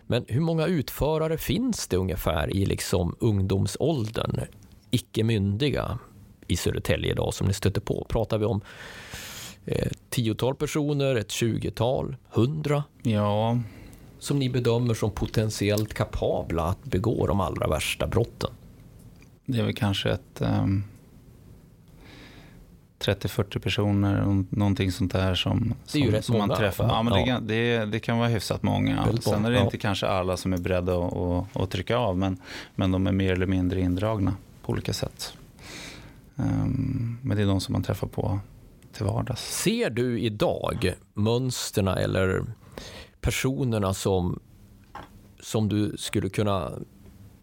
Men 0.07 0.25
hur 0.29 0.41
många 0.41 0.67
utförare 0.67 1.39
finns 1.39 1.89
det 1.89 1.97
ungefär 1.97 2.57
i 2.57 2.67
liksom 2.67 3.17
ungdomsåldern, 3.21 4.41
icke 4.91 5.25
myndiga, 5.25 5.99
i 6.49 6.57
Södertälje 6.57 7.11
idag 7.11 7.35
som 7.35 7.47
ni 7.47 7.53
stöter 7.53 7.81
på? 7.81 8.07
Pratar 8.09 8.39
vi 8.39 8.45
om 8.45 8.61
tiotal 10.09 10.55
personer, 10.55 11.17
ett 11.17 11.31
tjugotal, 11.31 12.17
hundra? 12.29 12.85
Ja. 13.03 13.59
Som 14.19 14.39
ni 14.39 14.51
bedömer 14.51 14.95
som 14.95 15.11
potentiellt 15.11 15.95
kapabla 15.95 16.65
att 16.65 16.85
begå 16.85 17.27
de 17.27 17.41
allra 17.41 17.69
värsta 17.69 18.07
brotten? 18.07 18.51
Det 19.45 19.59
är 19.59 19.63
väl 19.63 19.75
kanske 19.75 20.11
ett 20.11 20.41
um 20.41 20.85
30-40 22.99 23.59
personer, 23.59 24.45
någonting 24.51 24.93
sånt 24.93 25.13
där 25.13 25.35
som, 25.35 25.75
det 25.93 25.99
är 25.99 26.03
ju 26.03 26.13
som, 26.13 26.23
som 26.23 26.33
många, 26.33 26.47
man 26.47 26.57
träffar. 26.57 26.89
Ja, 26.89 27.03
men 27.03 27.27
ja. 27.27 27.41
Det, 27.41 27.79
det, 27.79 27.87
det, 27.87 28.01
kan 28.01 28.19
vara 28.19 28.29
hyfsat 28.29 28.63
många. 28.63 29.09
Sen 29.21 29.45
är 29.45 29.51
det 29.51 29.57
ja. 29.57 29.65
inte 29.65 29.79
kanske 29.79 30.07
alla 30.07 30.37
som 30.37 30.53
är 30.53 30.59
beredda 30.59 30.99
att, 30.99 31.17
att, 31.17 31.57
att, 31.57 31.71
trycka 31.71 31.97
av, 31.97 32.19
men, 32.19 32.37
men 32.75 32.93
de 32.93 33.07
är 33.07 33.13
mer 33.13 33.33
eller 33.33 33.47
mindre 33.47 33.81
indragna 33.81 34.35
på 34.63 34.73
olika 34.73 34.93
sätt. 34.93 35.35
Um, 36.37 37.19
men 37.23 37.37
det 37.37 37.43
är 37.43 37.47
de 37.47 37.61
som 37.61 37.73
man 37.73 37.83
träffar 37.83 38.07
på 38.07 38.39
till 38.97 39.07
vardags. 39.07 39.63
Ser 39.63 39.91
du 39.91 40.21
idag 40.21 40.95
mönsterna 41.15 41.97
eller 41.97 42.45
personerna 43.21 43.95
som, 43.95 44.41
som 45.41 45.69
du 45.69 45.97
skulle 45.99 46.29
kunna 46.29 46.73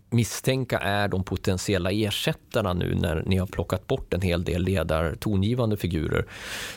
misstänka 0.10 0.80
är 0.80 1.08
de 1.08 1.24
potentiella 1.24 1.92
ersättarna 1.92 2.74
nu 2.74 2.96
när 2.96 3.24
ni 3.26 3.38
har 3.38 3.48
plockat 3.48 3.88
bort 3.88 4.14
en 4.14 4.22
hel 4.22 4.44
del 4.44 4.64
ledar 4.64 5.16
tongivande 5.16 5.78
figurer. 5.78 6.26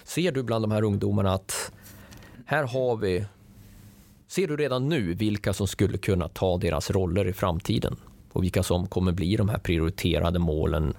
Ser 0.05 0.33
du 0.33 0.43
bland 0.43 0.65
de 0.65 0.71
här 0.71 0.83
ungdomarna 0.83 1.35
att 1.35 1.73
här 2.47 2.67
har 2.67 2.97
vi 2.97 3.27
Ser 4.29 4.49
du 4.49 4.57
redan 4.57 4.89
nu 4.89 5.15
vilka 5.15 5.53
som 5.53 5.67
skulle 5.67 5.99
kunna 5.99 6.29
ta 6.29 6.59
deras 6.59 6.91
roller 6.91 7.29
i 7.29 7.33
framtiden 7.33 7.97
och 8.33 8.43
vilka 8.43 8.63
som 8.63 8.87
kommer 8.87 9.13
bli 9.13 9.37
de 9.37 9.49
här 9.49 9.59
prioriterade 9.59 10.39
målen 10.39 10.95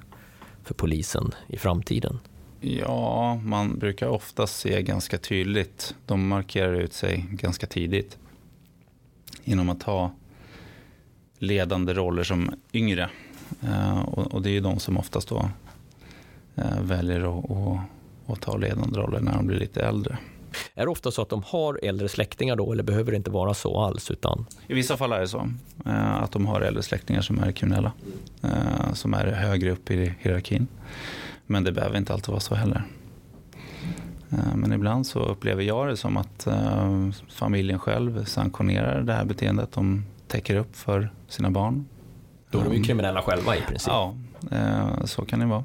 för 0.63 0.73
polisen 0.73 1.31
i 1.47 1.57
framtiden? 1.57 2.19
Ja, 2.59 3.35
man 3.35 3.79
brukar 3.79 4.07
ofta 4.07 4.47
se 4.47 4.81
ganska 4.81 5.17
tydligt. 5.17 5.95
De 6.05 6.27
markerar 6.27 6.73
ut 6.73 6.93
sig 6.93 7.25
ganska 7.31 7.67
tidigt 7.67 8.17
genom 9.43 9.69
att 9.69 9.83
ha 9.83 10.11
ledande 11.37 11.93
roller 11.93 12.23
som 12.23 12.51
yngre. 12.73 13.09
Eh, 13.63 13.99
och, 14.01 14.41
det 14.41 14.49
är 14.49 14.51
ju 14.51 14.59
de 14.59 14.79
som 14.79 14.97
oftast 14.97 15.29
då 15.29 15.49
eh, 16.55 16.81
väljer 16.81 17.39
att, 17.39 17.79
att 18.25 18.41
ta 18.41 18.57
ledande 18.57 18.99
roller 18.99 19.19
när 19.19 19.33
de 19.33 19.47
blir 19.47 19.59
lite 19.59 19.81
äldre. 19.81 20.17
Är 20.75 20.85
det 20.85 20.91
ofta 20.91 21.11
så 21.11 21.21
att 21.21 21.29
de 21.29 21.43
har 21.45 21.79
äldre 21.83 22.09
släktingar 22.09 22.55
då 22.55 22.71
eller 22.73 22.83
behöver 22.83 23.11
det 23.11 23.17
inte 23.17 23.31
vara 23.31 23.53
så 23.53 23.79
alls? 23.79 24.11
Utan... 24.11 24.45
I 24.67 24.73
vissa 24.73 24.97
fall 24.97 25.11
är 25.11 25.19
det 25.19 25.27
så. 25.27 25.49
Eh, 25.85 26.23
att 26.23 26.31
de 26.31 26.45
har 26.45 26.61
äldre 26.61 26.83
släktingar 26.83 27.21
som 27.21 27.39
är 27.39 27.51
kriminella. 27.51 27.91
Som 28.93 29.13
är 29.13 29.25
högre 29.25 29.71
upp 29.71 29.91
i 29.91 30.15
hierarkin. 30.19 30.67
Men 31.47 31.63
det 31.63 31.71
behöver 31.71 31.97
inte 31.97 32.13
alltid 32.13 32.29
vara 32.29 32.39
så 32.39 32.55
heller. 32.55 32.83
Men 34.55 34.73
ibland 34.73 35.07
så 35.07 35.19
upplever 35.19 35.63
jag 35.63 35.87
det 35.87 35.97
som 35.97 36.17
att 36.17 36.47
familjen 37.29 37.79
själv 37.79 38.25
sanktionerar 38.25 39.01
det 39.01 39.13
här 39.13 39.25
beteendet. 39.25 39.71
De 39.71 40.03
täcker 40.27 40.55
upp 40.55 40.75
för 40.75 41.09
sina 41.27 41.51
barn. 41.51 41.85
Då 42.51 42.59
är 42.59 42.63
de 42.63 42.73
ju 42.73 42.83
kriminella 42.83 43.21
själva 43.21 43.55
i 43.55 43.61
princip. 43.61 43.87
Ja, 43.87 44.15
eh, 44.51 45.05
så 45.05 45.25
kan 45.25 45.39
det 45.39 45.45
vara. 45.45 45.63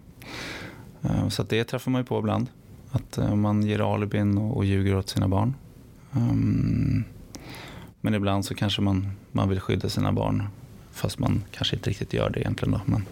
Eh, 1.02 1.28
så 1.28 1.42
det 1.42 1.64
träffar 1.64 1.90
man 1.90 2.00
ju 2.00 2.04
på 2.04 2.18
ibland. 2.18 2.48
Att 2.90 3.18
eh, 3.18 3.34
man 3.34 3.62
ger 3.62 3.94
alibin 3.94 4.38
och 4.38 4.64
ljuger 4.64 4.96
åt 4.96 5.08
sina 5.08 5.28
barn. 5.28 5.54
Ehm, 6.12 7.04
men 8.00 8.14
ibland 8.14 8.44
så 8.44 8.54
kanske 8.54 8.82
man, 8.82 9.10
man 9.32 9.48
vill 9.48 9.60
skydda 9.60 9.88
sina 9.88 10.12
barn. 10.12 10.48
Fast 10.92 11.18
man 11.18 11.44
kanske 11.50 11.76
inte 11.76 11.90
riktigt 11.90 12.12
gör 12.12 12.30
det 12.30 12.40
egentligen. 12.40 12.72
Då. 12.72 12.80
Men, 12.84 13.06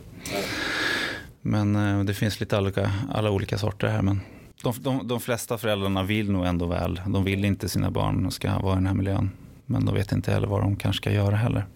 men 1.42 1.76
eh, 1.76 2.04
det 2.04 2.14
finns 2.14 2.40
lite 2.40 2.58
olika, 2.58 2.92
alla 3.12 3.30
olika 3.30 3.58
sorter 3.58 3.88
här. 3.88 4.02
Men 4.02 4.20
de, 4.62 4.74
de, 4.80 5.08
de 5.08 5.20
flesta 5.20 5.58
föräldrarna 5.58 6.02
vill 6.02 6.30
nog 6.30 6.46
ändå 6.46 6.66
väl. 6.66 7.00
De 7.06 7.24
vill 7.24 7.44
inte 7.44 7.68
sina 7.68 7.90
barn 7.90 8.30
ska 8.30 8.58
vara 8.58 8.72
i 8.72 8.76
den 8.76 8.86
här 8.86 8.94
miljön. 8.94 9.30
Men 9.66 9.84
de 9.84 9.94
vet 9.94 10.12
inte 10.12 10.32
heller 10.32 10.46
vad 10.46 10.60
de 10.60 10.76
kanske 10.76 11.02
ska 11.02 11.12
göra 11.12 11.36
heller. 11.36 11.66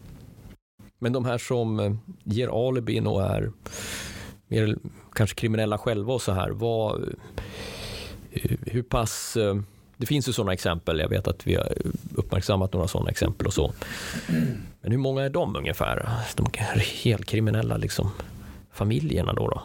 Men 0.99 1.12
de 1.12 1.25
här 1.25 1.38
som 1.38 1.80
eh, 1.80 1.94
ger 2.25 2.68
alibin 2.68 3.06
och 3.06 3.23
är 3.23 3.52
mer 4.49 4.76
kanske 5.14 5.37
kriminella 5.37 5.78
själva 5.78 6.12
och 6.12 6.23
så 6.23 6.33
här, 6.33 6.50
vad, 6.50 7.02
eh, 8.33 8.56
hur 8.66 8.83
pass 8.83 9.37
det 9.97 10.06
finns 10.06 10.28
ju 10.28 10.33
sådana 10.33 10.52
exempel, 10.52 10.99
jag 10.99 11.09
vet 11.09 11.28
att 11.28 11.47
vi 11.47 11.54
har 11.54 11.73
uppmärksammat 12.14 12.73
några 12.73 12.88
sådana 12.88 13.11
exempel 13.11 13.47
och 13.47 13.52
så. 13.52 13.73
Men 14.80 14.90
hur 14.92 14.99
många 14.99 15.23
är 15.23 15.30
de 15.30 15.56
ungefär? 15.56 16.09
De 16.37 16.47
helt 17.02 17.25
kriminella 17.25 17.76
liksom, 17.76 18.11
familjerna 18.75 19.33
då, 19.33 19.49
då? 19.49 19.62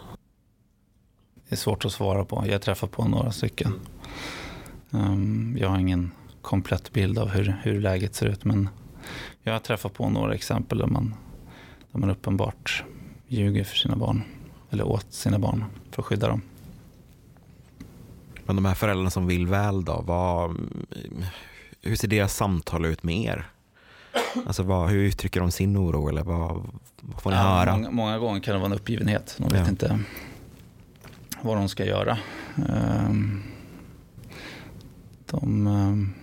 Det 1.49 1.55
är 1.55 1.57
svårt 1.57 1.85
att 1.85 1.91
svara 1.91 2.25
på. 2.25 2.43
Jag 2.45 2.53
har 2.53 2.59
träffat 2.59 2.91
på 2.91 3.07
några 3.07 3.31
stycken. 3.31 3.73
Um, 4.89 5.57
jag 5.59 5.69
har 5.69 5.79
ingen 5.79 6.11
komplett 6.41 6.93
bild 6.93 7.19
av 7.19 7.29
hur, 7.29 7.55
hur 7.63 7.81
läget 7.81 8.15
ser 8.15 8.25
ut. 8.25 8.45
Men 8.45 8.69
jag 9.43 9.53
har 9.53 9.59
träffat 9.59 9.93
på 9.93 10.09
några 10.09 10.33
exempel 10.33 10.77
där 10.77 10.87
man, 10.87 11.15
där 11.91 11.99
man 11.99 12.09
uppenbart 12.09 12.83
ljuger 13.27 13.63
för 13.63 13.75
sina 13.75 13.95
barn. 13.95 14.23
Eller 14.69 14.87
åt 14.87 15.13
sina 15.13 15.39
barn 15.39 15.65
för 15.91 16.01
att 16.01 16.05
skydda 16.05 16.27
dem. 16.27 16.41
Men 18.45 18.55
de 18.55 18.65
här 18.65 18.75
föräldrarna 18.75 19.09
som 19.09 19.27
vill 19.27 19.47
väl 19.47 19.85
då, 19.85 20.03
vad, 20.07 20.57
hur 21.81 21.95
ser 21.95 22.07
deras 22.07 22.35
samtal 22.35 22.85
ut 22.85 23.03
med 23.03 23.23
er? 23.23 23.49
Alltså 24.45 24.63
vad, 24.63 24.89
hur 24.89 25.03
uttrycker 25.03 25.39
de 25.39 25.51
sin 25.51 25.77
oro 25.77 26.09
eller 26.09 26.23
vad, 26.23 26.69
vad 27.01 27.21
får 27.21 27.29
ni 27.29 27.35
ja, 27.35 27.41
höra? 27.41 27.71
Många, 27.71 27.91
många, 27.91 28.17
gånger 28.17 28.39
kan 28.39 28.53
det 28.53 28.59
vara 28.59 28.71
en 28.71 28.77
uppgivenhet. 28.77 29.35
De 29.37 29.49
vet 29.49 29.61
ja. 29.61 29.69
inte 29.69 29.99
vad 31.41 31.57
de 31.57 31.69
ska 31.69 31.85
göra. 31.85 32.17
Um, 32.55 33.43
de, 35.25 35.67
um, 35.67 36.13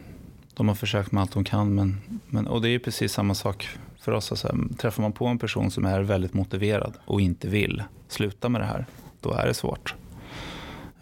de 0.54 0.68
har 0.68 0.74
försökt 0.74 1.12
med 1.12 1.20
allt 1.20 1.32
de 1.32 1.44
kan. 1.44 1.74
Men, 1.74 2.00
men, 2.26 2.46
och 2.46 2.62
det 2.62 2.68
är 2.68 2.78
precis 2.78 3.12
samma 3.12 3.34
sak 3.34 3.68
för 4.00 4.12
oss. 4.12 4.30
Alltså, 4.30 4.56
träffar 4.78 5.02
man 5.02 5.12
på 5.12 5.26
en 5.26 5.38
person 5.38 5.70
som 5.70 5.84
är 5.84 6.00
väldigt 6.00 6.34
motiverad 6.34 6.94
och 7.04 7.20
inte 7.20 7.48
vill 7.48 7.82
sluta 8.08 8.48
med 8.48 8.60
det 8.60 8.64
här, 8.64 8.86
då 9.20 9.32
är 9.32 9.46
det 9.46 9.54
svårt. 9.54 9.94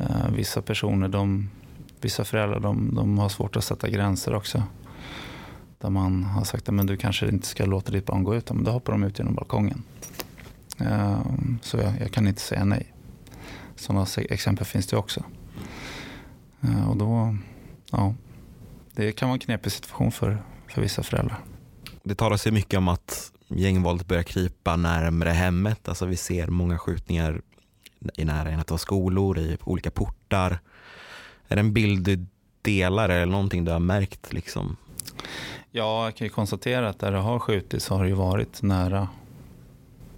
Uh, 0.00 0.30
vissa 0.36 0.62
personer, 0.62 1.08
de, 1.08 1.50
vissa 2.00 2.24
föräldrar, 2.24 2.60
de, 2.60 2.94
de 2.94 3.18
har 3.18 3.28
svårt 3.28 3.56
att 3.56 3.64
sätta 3.64 3.88
gränser 3.88 4.34
också. 4.34 4.62
Där 5.84 5.90
man 5.90 6.24
har 6.24 6.44
sagt 6.44 6.68
att 6.68 6.86
du 6.86 6.96
kanske 6.96 7.28
inte 7.28 7.46
ska 7.46 7.64
låta 7.64 7.92
ditt 7.92 8.06
barn 8.06 8.24
gå 8.24 8.34
ut, 8.34 8.50
men 8.50 8.64
då 8.64 8.70
hoppar 8.70 8.92
de 8.92 9.02
ut 9.02 9.18
genom 9.18 9.34
balkongen. 9.34 9.82
Ehm, 10.78 11.58
så 11.62 11.76
jag, 11.76 11.92
jag, 12.00 12.12
kan 12.12 12.28
inte 12.28 12.40
säga 12.40 12.64
nej. 12.64 12.92
Sådana 13.76 14.06
exempel 14.16 14.66
finns 14.66 14.86
det 14.86 14.96
också. 14.96 15.24
Ehm, 16.60 16.88
och 16.88 16.96
då, 16.96 17.36
ja, 17.90 18.14
det 18.92 19.12
kan 19.12 19.28
vara 19.28 19.34
en 19.34 19.40
knepig 19.40 19.72
situation 19.72 20.12
för, 20.12 20.42
för 20.68 20.82
vissa 20.82 21.02
föräldrar. 21.02 21.38
Det 22.02 22.14
talas 22.14 22.46
ju 22.46 22.50
mycket 22.50 22.78
om 22.78 22.88
att 22.88 23.32
gängvåldet 23.48 24.08
börjar 24.08 24.22
krypa 24.22 24.76
närmre 24.76 25.30
hemmet. 25.30 25.88
Alltså 25.88 26.06
vi 26.06 26.16
ser 26.16 26.46
många 26.46 26.78
skjutningar 26.78 27.42
i 28.14 28.24
närheten 28.24 28.74
av 28.74 28.78
skolor, 28.78 29.38
i 29.38 29.56
olika 29.64 29.90
portar. 29.90 30.58
Är 31.48 31.56
det 31.56 31.60
en 31.60 31.72
bild 31.72 32.04
du 32.04 32.26
delar 32.62 33.08
eller 33.08 33.32
någonting 33.32 33.64
du 33.64 33.72
har 33.72 33.80
märkt? 33.80 34.32
Liksom? 34.32 34.76
Ja, 35.70 36.04
jag 36.04 36.14
kan 36.14 36.26
ju 36.26 36.30
konstatera 36.30 36.88
att 36.88 36.98
där 36.98 37.12
det 37.12 37.18
har 37.18 37.38
skjutits 37.38 37.88
har 37.88 38.02
det 38.02 38.08
ju 38.08 38.14
varit 38.14 38.62
nära 38.62 39.08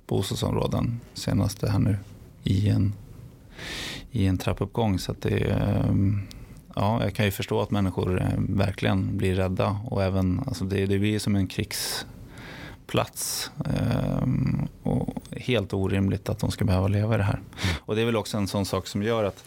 bostadsområden. 0.07 1.01
Senast 1.15 1.61
det 1.61 1.71
här 1.71 1.79
nu 1.79 1.97
i 2.45 2.69
en, 2.69 2.93
i 4.11 4.27
en 4.27 4.39
trappuppgång. 4.39 4.99
Så 4.99 5.13
att 5.13 5.23
det, 5.23 5.45
ehm, 5.45 6.21
ja, 6.75 7.03
jag 7.03 7.15
kan 7.15 7.25
ju 7.25 7.31
förstå 7.31 7.61
att 7.61 7.71
människor 7.71 8.23
eh, 8.23 8.29
verkligen 8.39 9.17
blir 9.17 9.35
rädda 9.35 9.81
och 9.85 10.03
även, 10.03 10.41
alltså 10.47 10.65
det, 10.65 10.87
det 10.87 10.99
blir 10.99 11.19
som 11.19 11.37
en 11.37 11.47
krigsplats. 11.47 13.51
Ehm, 13.65 14.69
och 14.83 15.23
helt 15.31 15.75
orimligt 15.75 16.29
att 16.29 16.39
de 16.39 16.51
ska 16.51 16.65
behöva 16.65 16.89
leva 16.89 17.15
i 17.15 17.19
det 17.19 17.25
här. 17.25 17.41
Och 17.81 17.97
det 17.97 18.03
är 18.03 18.07
väl 18.07 18.17
också 18.17 18.37
en 18.37 18.49
sån 18.49 18.65
sak 18.65 18.87
som 18.87 19.03
gör 19.03 19.25
att 19.25 19.45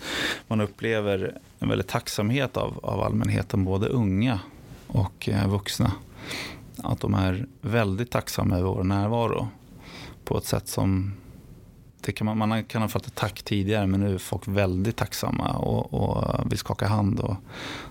man 0.47 0.61
upplever 0.61 1.37
en 1.59 1.69
väldigt 1.69 1.87
tacksamhet 1.87 2.57
av, 2.57 2.79
av 2.83 3.01
allmänheten, 3.01 3.65
både 3.65 3.87
unga 3.87 4.39
och 4.89 5.29
vuxna. 5.47 5.91
Att 6.77 6.99
de 6.99 7.13
är 7.13 7.45
väldigt 7.61 8.11
tacksamma 8.11 8.57
över 8.57 8.69
vår 8.69 8.83
närvaro 8.83 9.47
på 10.23 10.37
ett 10.37 10.45
sätt 10.45 10.67
som 10.67 11.13
det 12.01 12.11
kan 12.11 12.25
man, 12.25 12.37
man 12.37 12.63
kan 12.63 12.81
ha 12.81 12.89
fått 12.89 13.07
ett 13.07 13.15
tack 13.15 13.41
tidigare 13.41 13.87
men 13.87 13.99
nu 13.99 14.13
är 14.13 14.17
folk 14.17 14.47
väldigt 14.47 14.95
tacksamma 14.95 15.49
och, 15.49 15.93
och 15.93 16.51
vill 16.51 16.57
skaka 16.57 16.87
hand 16.87 17.19
och 17.19 17.35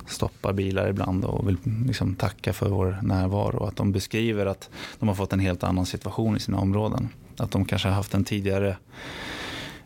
stoppa 0.06 0.52
bilar 0.52 0.88
ibland 0.88 1.24
och 1.24 1.48
vill 1.48 1.56
liksom 1.86 2.14
tacka 2.14 2.52
för 2.52 2.68
vår 2.68 2.98
närvaro. 3.02 3.64
Att 3.64 3.76
de 3.76 3.92
beskriver 3.92 4.46
att 4.46 4.70
de 4.98 5.08
har 5.08 5.14
fått 5.14 5.32
en 5.32 5.40
helt 5.40 5.62
annan 5.62 5.86
situation 5.86 6.36
i 6.36 6.40
sina 6.40 6.58
områden. 6.58 7.08
Att 7.36 7.50
de 7.50 7.64
kanske 7.64 7.88
har 7.88 7.94
haft 7.94 8.14
en 8.14 8.24
tidigare 8.24 8.76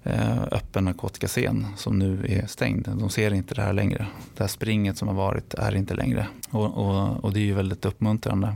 Eh, 0.04 0.42
öppen 0.42 0.84
narkotikascen 0.84 1.66
som 1.76 1.98
nu 1.98 2.26
är 2.28 2.46
stängd. 2.46 2.88
De 2.88 3.10
ser 3.10 3.34
inte 3.34 3.54
det 3.54 3.62
här 3.62 3.72
längre. 3.72 4.06
Det 4.36 4.42
här 4.42 4.48
springet 4.48 4.98
som 4.98 5.08
har 5.08 5.14
varit 5.14 5.54
är 5.54 5.74
inte 5.74 5.94
längre. 5.94 6.26
Och, 6.50 6.78
och, 6.78 7.24
och 7.24 7.32
det 7.32 7.40
är 7.40 7.44
ju 7.44 7.54
väldigt 7.54 7.84
uppmuntrande. 7.84 8.54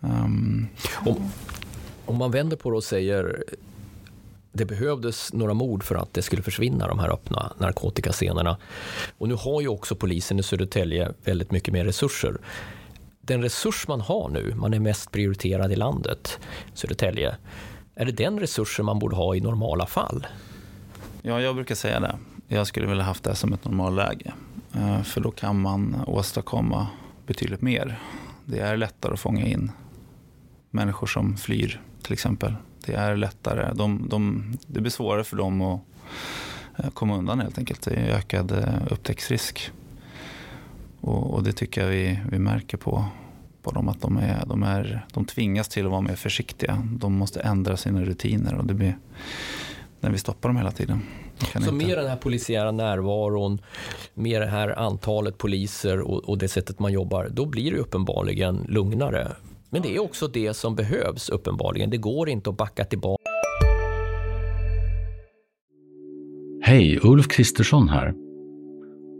Um, 0.00 0.68
om, 0.94 1.30
om 2.06 2.16
man 2.16 2.30
vänder 2.30 2.56
på 2.56 2.70
det 2.70 2.76
och 2.76 2.84
säger 2.84 3.44
det 4.52 4.64
behövdes 4.64 5.32
några 5.32 5.54
mord 5.54 5.84
för 5.84 5.94
att 5.94 6.14
det 6.14 6.22
skulle 6.22 6.42
försvinna, 6.42 6.88
de 6.88 6.98
här 6.98 7.12
öppna 7.12 7.52
narkotikascenerna. 7.58 8.56
Och 9.18 9.28
nu 9.28 9.34
har 9.34 9.60
ju 9.60 9.68
också 9.68 9.94
polisen 9.94 10.38
i 10.38 10.42
Södertälje 10.42 11.12
väldigt 11.24 11.50
mycket 11.50 11.74
mer 11.74 11.84
resurser. 11.84 12.38
Den 13.20 13.42
resurs 13.42 13.88
man 13.88 14.00
har 14.00 14.28
nu, 14.28 14.54
man 14.56 14.74
är 14.74 14.80
mest 14.80 15.10
prioriterad 15.10 15.72
i 15.72 15.76
landet, 15.76 16.38
Södertälje, 16.74 17.36
är 17.94 18.04
det 18.04 18.12
den 18.12 18.40
resursen 18.40 18.86
man 18.86 18.98
borde 18.98 19.16
ha 19.16 19.34
i 19.34 19.40
normala 19.40 19.86
fall? 19.86 20.26
Ja, 21.22 21.40
jag 21.40 21.54
brukar 21.54 21.74
säga 21.74 22.00
det. 22.00 22.18
Jag 22.48 22.66
skulle 22.66 22.86
vilja 22.86 23.04
haft 23.04 23.24
det 23.24 23.34
som 23.34 23.52
ett 23.52 23.64
normalläge. 23.64 24.32
Eh, 24.74 25.02
för 25.02 25.20
då 25.20 25.30
kan 25.30 25.60
man 25.60 26.04
åstadkomma 26.06 26.86
betydligt 27.26 27.62
mer. 27.62 27.98
Det 28.44 28.58
är 28.58 28.76
lättare 28.76 29.12
att 29.12 29.20
fånga 29.20 29.46
in 29.46 29.72
människor 30.70 31.06
som 31.06 31.36
flyr 31.36 31.80
till 32.02 32.12
exempel. 32.12 32.54
Det 32.86 32.94
är 32.94 33.16
lättare. 33.16 33.72
De, 33.74 34.08
de, 34.08 34.44
det 34.66 34.80
blir 34.80 34.90
svårare 34.90 35.24
för 35.24 35.36
dem 35.36 35.62
att 35.62 35.80
eh, 36.76 36.90
komma 36.90 37.16
undan 37.16 37.40
helt 37.40 37.58
enkelt. 37.58 37.82
Det 37.82 37.94
är 37.94 38.16
ökad 38.16 38.52
eh, 38.52 38.92
upptäcktsrisk. 38.92 39.70
Och, 41.00 41.34
och, 41.34 41.42
det 41.42 41.52
tycker 41.52 41.80
jag 41.80 41.88
vi, 41.88 42.20
vi 42.30 42.38
märker 42.38 42.76
på, 42.76 43.04
på 43.62 43.70
dem 43.70 43.88
att 43.88 44.00
de, 44.00 44.16
är, 44.16 44.44
de, 44.46 44.62
är, 44.62 45.06
de 45.12 45.24
tvingas 45.24 45.68
till 45.68 45.84
att 45.84 45.90
vara 45.90 46.00
mer 46.00 46.14
försiktiga. 46.14 46.82
De 46.92 47.12
måste 47.12 47.40
ändra 47.40 47.76
sina 47.76 48.02
rutiner 48.02 48.54
och 48.54 48.64
det 48.64 48.74
blir 48.74 48.98
när 50.00 50.10
vi 50.10 50.18
stoppar 50.18 50.48
dem 50.48 50.56
hela 50.56 50.70
tiden. 50.70 51.02
Så 51.52 51.58
inte... 51.58 51.72
mer 51.72 51.96
den 51.96 52.08
här 52.08 52.16
polisiära 52.16 52.72
närvaron, 52.72 53.58
mer 54.14 54.40
det 54.40 54.46
här 54.46 54.78
antalet 54.78 55.38
poliser 55.38 56.00
och, 56.00 56.28
och 56.28 56.38
det 56.38 56.48
sättet 56.48 56.78
man 56.78 56.92
jobbar, 56.92 57.28
då 57.30 57.46
blir 57.46 57.70
det 57.70 57.78
uppenbarligen 57.78 58.66
lugnare. 58.68 59.28
Men 59.70 59.82
det 59.82 59.96
är 59.96 60.02
också 60.02 60.28
det 60.28 60.54
som 60.54 60.76
behövs 60.76 61.28
uppenbarligen. 61.28 61.90
Det 61.90 61.96
går 61.96 62.28
inte 62.28 62.50
att 62.50 62.56
backa 62.56 62.84
tillbaka. 62.84 63.22
Hej, 66.62 66.98
Ulf 67.02 67.28
Kristersson 67.28 67.88
här. 67.88 68.14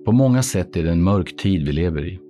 På 0.04 0.12
många 0.12 0.42
sätt 0.42 0.76
är 0.76 0.82
det 0.82 0.90
en 0.90 1.02
mörk 1.02 1.36
tid 1.36 1.66
vi 1.66 1.72
lever 1.72 2.06
i. 2.06 2.29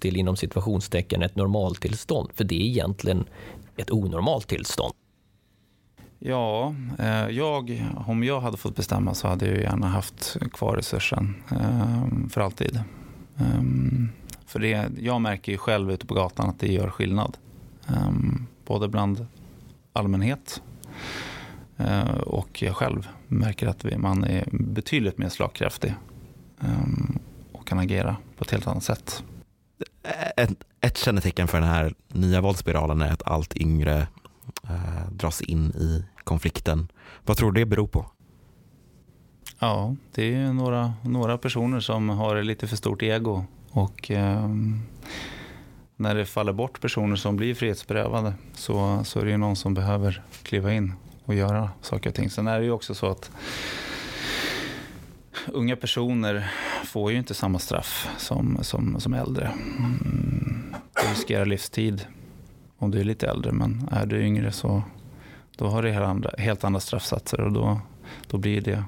Till 0.00 0.16
inom 0.16 0.36
situationstecken 0.36 1.22
ett 1.22 1.36
normaltillstånd, 1.36 2.30
för 2.34 2.44
det 2.44 2.54
är 2.54 2.66
egentligen 2.66 3.24
ett 3.76 3.90
onormalt 3.90 4.48
tillstånd. 4.48 4.94
Ja, 6.18 6.74
eh, 6.98 7.28
jag, 7.28 7.84
om 8.06 8.24
jag 8.24 8.40
hade 8.40 8.56
fått 8.56 8.76
bestämma 8.76 9.14
så 9.14 9.28
hade 9.28 9.46
jag 9.46 9.60
gärna 9.60 9.88
haft 9.88 10.36
kvar 10.52 10.76
resursen 10.76 11.34
eh, 11.50 12.28
för 12.30 12.40
alltid. 12.40 12.76
Eh, 13.36 13.62
för 14.46 14.58
det, 14.58 14.88
jag 14.98 15.20
märker 15.20 15.52
ju 15.52 15.58
själv 15.58 15.90
ute 15.90 16.06
på 16.06 16.14
gatan 16.14 16.48
att 16.48 16.60
det 16.60 16.72
gör 16.72 16.90
skillnad. 16.90 17.36
Både 18.66 18.88
bland 18.88 19.26
allmänhet 19.92 20.62
och 22.20 22.62
jag 22.62 22.76
själv 22.76 23.08
märker 23.26 23.66
att 23.66 23.84
man 23.98 24.24
är 24.24 24.48
betydligt 24.52 25.18
mer 25.18 25.28
slagkraftig 25.28 25.94
och 27.52 27.66
kan 27.66 27.78
agera 27.78 28.16
på 28.36 28.44
ett 28.44 28.50
helt 28.50 28.66
annat 28.66 28.84
sätt. 28.84 29.22
Ett, 30.36 30.50
ett 30.80 30.98
kännetecken 30.98 31.48
för 31.48 31.60
den 31.60 31.68
här 31.68 31.94
nya 32.08 32.40
våldsspiralen 32.40 33.02
är 33.02 33.12
att 33.12 33.22
allt 33.26 33.56
yngre 33.56 34.06
eh, 34.68 35.10
dras 35.12 35.40
in 35.40 35.70
i 35.70 36.04
konflikten. 36.24 36.88
Vad 37.24 37.36
tror 37.36 37.52
du 37.52 37.60
det 37.60 37.66
beror 37.66 37.86
på? 37.86 38.10
Ja, 39.58 39.96
det 40.14 40.34
är 40.34 40.52
några, 40.52 40.92
några 41.02 41.38
personer 41.38 41.80
som 41.80 42.08
har 42.08 42.42
lite 42.42 42.66
för 42.66 42.76
stort 42.76 43.02
ego 43.02 43.44
och 43.70 44.10
eh, 44.10 44.48
när 45.96 46.14
det 46.14 46.26
faller 46.26 46.52
bort 46.52 46.80
personer 46.80 47.16
som 47.16 47.36
blir 47.36 47.54
frihetsberövade 47.54 48.34
så, 48.54 49.04
så 49.04 49.20
är 49.20 49.24
det 49.24 49.30
ju 49.30 49.36
någon 49.36 49.56
som 49.56 49.74
behöver 49.74 50.22
kliva 50.42 50.72
in 50.72 50.92
och 51.24 51.34
göra 51.34 51.70
saker 51.80 52.10
och 52.10 52.16
ting. 52.16 52.30
Sen 52.30 52.46
är 52.46 52.58
det 52.58 52.64
ju 52.64 52.70
också 52.70 52.94
så 52.94 53.06
att 53.06 53.30
unga 55.46 55.76
personer 55.76 56.50
får 56.84 57.12
ju 57.12 57.18
inte 57.18 57.34
samma 57.34 57.58
straff 57.58 58.08
som, 58.18 58.58
som, 58.62 59.00
som 59.00 59.14
äldre. 59.14 59.52
Mm. 59.78 60.74
Du 60.94 61.10
riskerar 61.10 61.46
livstid 61.46 62.06
om 62.78 62.90
du 62.90 63.00
är 63.00 63.04
lite 63.04 63.26
äldre, 63.26 63.52
men 63.52 63.88
är 63.92 64.06
du 64.06 64.22
yngre 64.22 64.52
så 64.52 64.82
då 65.56 65.66
har 65.66 65.82
du 65.82 65.90
helt 65.90 66.06
andra, 66.06 66.30
helt 66.38 66.64
andra 66.64 66.80
straffsatser 66.80 67.40
och 67.40 67.52
då, 67.52 67.80
då 68.26 68.38
blir 68.38 68.60
det 68.60 68.84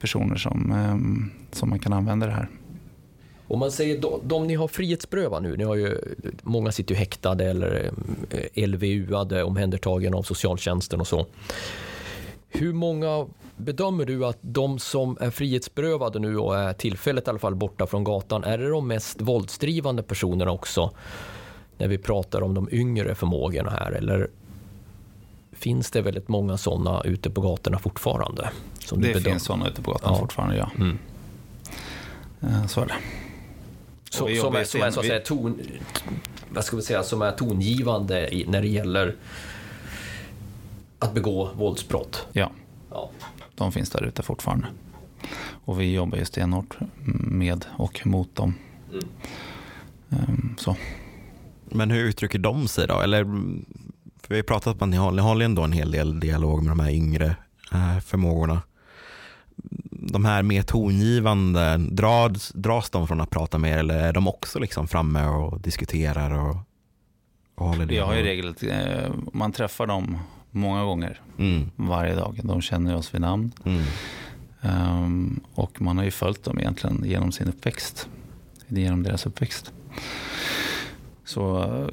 personer 0.00 0.36
som, 0.36 0.72
ehm, 0.72 1.30
som 1.52 1.70
man 1.70 1.78
kan 1.78 1.92
använda 1.92 2.26
det 2.26 2.32
här. 2.32 2.48
Om 3.48 3.58
man 3.58 3.70
säger 3.70 4.00
de, 4.00 4.20
de 4.24 4.46
ni 4.46 4.54
har 4.54 4.68
frihetsberövat 4.68 5.42
nu, 5.42 5.56
ni 5.56 5.64
har 5.64 5.74
ju, 5.74 5.98
många 6.42 6.72
sitter 6.72 6.94
ju 6.94 6.98
häktade 6.98 7.44
eller 7.44 7.90
eh, 8.30 8.68
LVU-ade, 8.68 9.42
omhändertagen 9.42 10.14
av 10.14 10.22
socialtjänsten 10.22 11.00
och 11.00 11.06
så. 11.06 11.26
Hur 12.52 12.72
många 12.72 13.26
bedömer 13.56 14.04
du 14.04 14.26
att 14.26 14.38
de 14.40 14.78
som 14.78 15.18
är 15.20 15.30
frihetsberövade 15.30 16.18
nu 16.18 16.38
och 16.38 16.58
är 16.58 16.72
tillfälligt 16.72 17.26
i 17.26 17.30
alla 17.30 17.38
fall 17.38 17.54
borta 17.54 17.86
från 17.86 18.04
gatan, 18.04 18.44
är 18.44 18.58
det 18.58 18.68
de 18.68 18.88
mest 18.88 19.20
våldsdrivande 19.20 20.02
personerna 20.02 20.50
också? 20.50 20.90
När 21.78 21.88
vi 21.88 21.98
pratar 21.98 22.42
om 22.42 22.54
de 22.54 22.68
yngre 22.72 23.14
förmågorna 23.14 23.70
här, 23.70 23.92
eller 23.92 24.30
finns 25.52 25.90
det 25.90 26.02
väldigt 26.02 26.28
många 26.28 26.56
sådana 26.56 27.02
ute 27.04 27.30
på 27.30 27.40
gatorna 27.40 27.78
fortfarande? 27.78 28.50
det 28.96 29.20
finns 29.20 29.44
sådana 29.44 29.68
ute 29.68 29.82
på 29.82 29.92
gatan 29.92 30.12
ja. 30.12 30.18
fortfarande, 30.18 30.56
ja. 30.56 30.70
Mm. 30.78 30.98
Eh, 32.40 32.66
så 32.66 32.80
är 32.80 32.86
det. 32.86 32.94
Så, 34.10 34.18
som, 34.18 34.56
är, 34.56 34.64
som 34.64 34.82
är 34.82 34.90
så 34.90 35.00
att 35.00 35.06
säga 35.06 35.20
ton, 35.20 35.60
vad 36.48 36.64
ska 36.64 36.76
vi 36.76 36.82
säga, 36.82 37.02
som 37.02 37.22
är 37.22 37.32
tongivande 37.32 38.34
i, 38.34 38.46
när 38.48 38.60
det 38.60 38.68
gäller 38.68 39.16
att 41.02 41.14
begå 41.14 41.50
våldsbrott. 41.56 42.26
Ja, 42.32 42.50
ja. 42.90 43.10
de 43.54 43.72
finns 43.72 43.90
där 43.90 44.02
ute 44.02 44.22
fortfarande. 44.22 44.66
Och 45.64 45.80
vi 45.80 45.94
jobbar 45.94 46.18
ju 46.18 46.24
stenhårt 46.24 46.76
med 47.20 47.66
och 47.76 48.06
mot 48.06 48.34
dem. 48.34 48.54
Mm. 48.90 49.04
Um, 50.08 50.54
så. 50.58 50.76
Men 51.64 51.90
hur 51.90 52.04
uttrycker 52.04 52.38
de 52.38 52.68
sig 52.68 52.86
då? 52.86 53.00
Eller, 53.00 53.24
för 54.22 54.28
vi 54.28 54.36
har 54.36 54.42
pratat 54.42 54.82
om 54.82 54.88
att 54.88 54.88
ni 54.88 54.96
har, 54.96 55.12
ni 55.12 55.22
har 55.22 55.40
ändå 55.40 55.62
en 55.62 55.72
hel 55.72 55.90
del 55.90 56.20
dialog 56.20 56.62
med 56.62 56.70
de 56.70 56.80
här 56.80 56.90
yngre 56.90 57.36
äh, 57.72 58.00
förmågorna 58.00 58.62
de 59.90 60.24
här 60.24 60.42
mer 60.42 60.62
tongivande, 60.62 61.76
dras, 61.76 62.52
dras 62.54 62.90
de 62.90 63.08
från 63.08 63.20
att 63.20 63.30
prata 63.30 63.58
mer 63.58 63.78
eller 63.78 63.94
är 63.94 64.12
de 64.12 64.28
också 64.28 64.58
liksom 64.58 64.88
framme 64.88 65.26
och 65.26 65.60
diskuterar 65.60 66.30
och, 66.30 66.56
och 67.54 67.66
håller 67.66 67.86
det? 67.86 67.94
Jag 67.94 68.06
har 68.06 68.14
i 68.14 68.22
regel, 68.22 68.54
eh, 68.70 69.12
man 69.32 69.52
träffar 69.52 69.86
dem 69.86 70.18
många 70.52 70.84
gånger 70.84 71.20
mm. 71.38 71.70
varje 71.76 72.14
dag. 72.14 72.40
De 72.42 72.60
känner 72.60 72.96
oss 72.96 73.14
vid 73.14 73.20
namn. 73.20 73.52
Mm. 73.64 73.82
Um, 74.62 75.40
och 75.54 75.80
man 75.80 75.96
har 75.96 76.04
ju 76.04 76.10
följt 76.10 76.44
dem 76.44 76.58
egentligen 76.58 77.02
genom 77.04 77.32
sin 77.32 77.48
uppväxt. 77.48 78.08
Genom 78.68 79.02
deras 79.02 79.26
uppväxt. 79.26 79.72
Så 81.24 81.64
uh, 81.64 81.88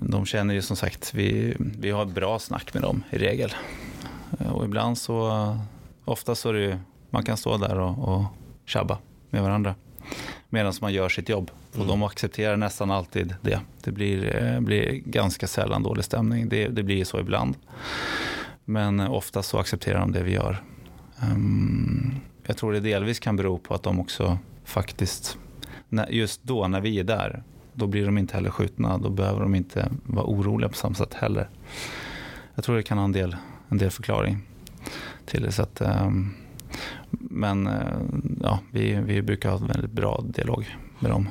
de 0.00 0.26
känner 0.26 0.54
ju 0.54 0.62
som 0.62 0.76
sagt, 0.76 1.14
vi, 1.14 1.56
vi 1.58 1.90
har 1.90 2.02
ett 2.02 2.14
bra 2.14 2.38
snack 2.38 2.74
med 2.74 2.82
dem 2.82 3.02
i 3.10 3.18
regel. 3.18 3.54
Uh, 4.40 4.52
och 4.52 4.64
ibland 4.64 4.98
så, 4.98 5.58
ofta 6.04 6.34
så 6.34 6.48
är 6.48 6.52
det 6.52 6.78
man 7.10 7.24
kan 7.24 7.36
stå 7.36 7.56
där 7.56 7.78
och, 7.78 8.08
och 8.08 8.24
tjabba 8.64 8.98
med 9.30 9.42
varandra 9.42 9.74
medan 10.48 10.72
man 10.80 10.92
gör 10.92 11.08
sitt 11.08 11.28
jobb. 11.28 11.50
Och 11.70 11.76
mm. 11.76 11.88
de 11.88 12.02
accepterar 12.02 12.56
nästan 12.56 12.90
alltid 12.90 13.34
det. 13.42 13.60
Det 13.84 13.92
blir, 13.92 14.44
eh, 14.44 14.60
blir 14.60 15.02
ganska 15.04 15.46
sällan 15.46 15.82
dålig 15.82 16.04
stämning. 16.04 16.48
Det, 16.48 16.68
det 16.68 16.82
blir 16.82 17.04
så 17.04 17.20
ibland. 17.20 17.56
Men 18.64 19.00
ofta 19.00 19.42
så 19.42 19.58
accepterar 19.58 20.00
de 20.00 20.12
det 20.12 20.22
vi 20.22 20.32
gör. 20.32 20.62
Um, 21.22 22.20
jag 22.46 22.56
tror 22.56 22.72
det 22.72 22.80
delvis 22.80 23.18
kan 23.18 23.36
bero 23.36 23.58
på 23.58 23.74
att 23.74 23.82
de 23.82 24.00
också 24.00 24.38
faktiskt, 24.64 25.38
just 26.08 26.42
då 26.42 26.68
när 26.68 26.80
vi 26.80 26.98
är 26.98 27.04
där, 27.04 27.42
då 27.72 27.86
blir 27.86 28.06
de 28.06 28.18
inte 28.18 28.34
heller 28.34 28.50
skjutna. 28.50 28.98
Då 28.98 29.10
behöver 29.10 29.40
de 29.40 29.54
inte 29.54 29.92
vara 30.02 30.26
oroliga 30.26 30.68
på 30.68 30.74
samma 30.74 30.94
sätt 30.94 31.14
heller. 31.14 31.48
Jag 32.54 32.64
tror 32.64 32.76
det 32.76 32.82
kan 32.82 32.98
ha 32.98 33.04
en 33.04 33.12
del, 33.12 33.36
en 33.68 33.78
del 33.78 33.90
förklaring 33.90 34.42
till 35.26 35.42
det. 35.42 35.52
Så 35.52 35.62
att, 35.62 35.80
um, 35.80 36.34
men 37.30 37.66
eh, 37.66 37.98
ja, 38.40 38.58
vi, 38.70 38.94
vi 38.94 39.22
brukar 39.22 39.50
ha 39.50 39.58
en 39.58 39.66
väldigt 39.66 39.92
bra 39.92 40.24
dialog 40.34 40.76
med 40.98 41.10
dem. 41.10 41.28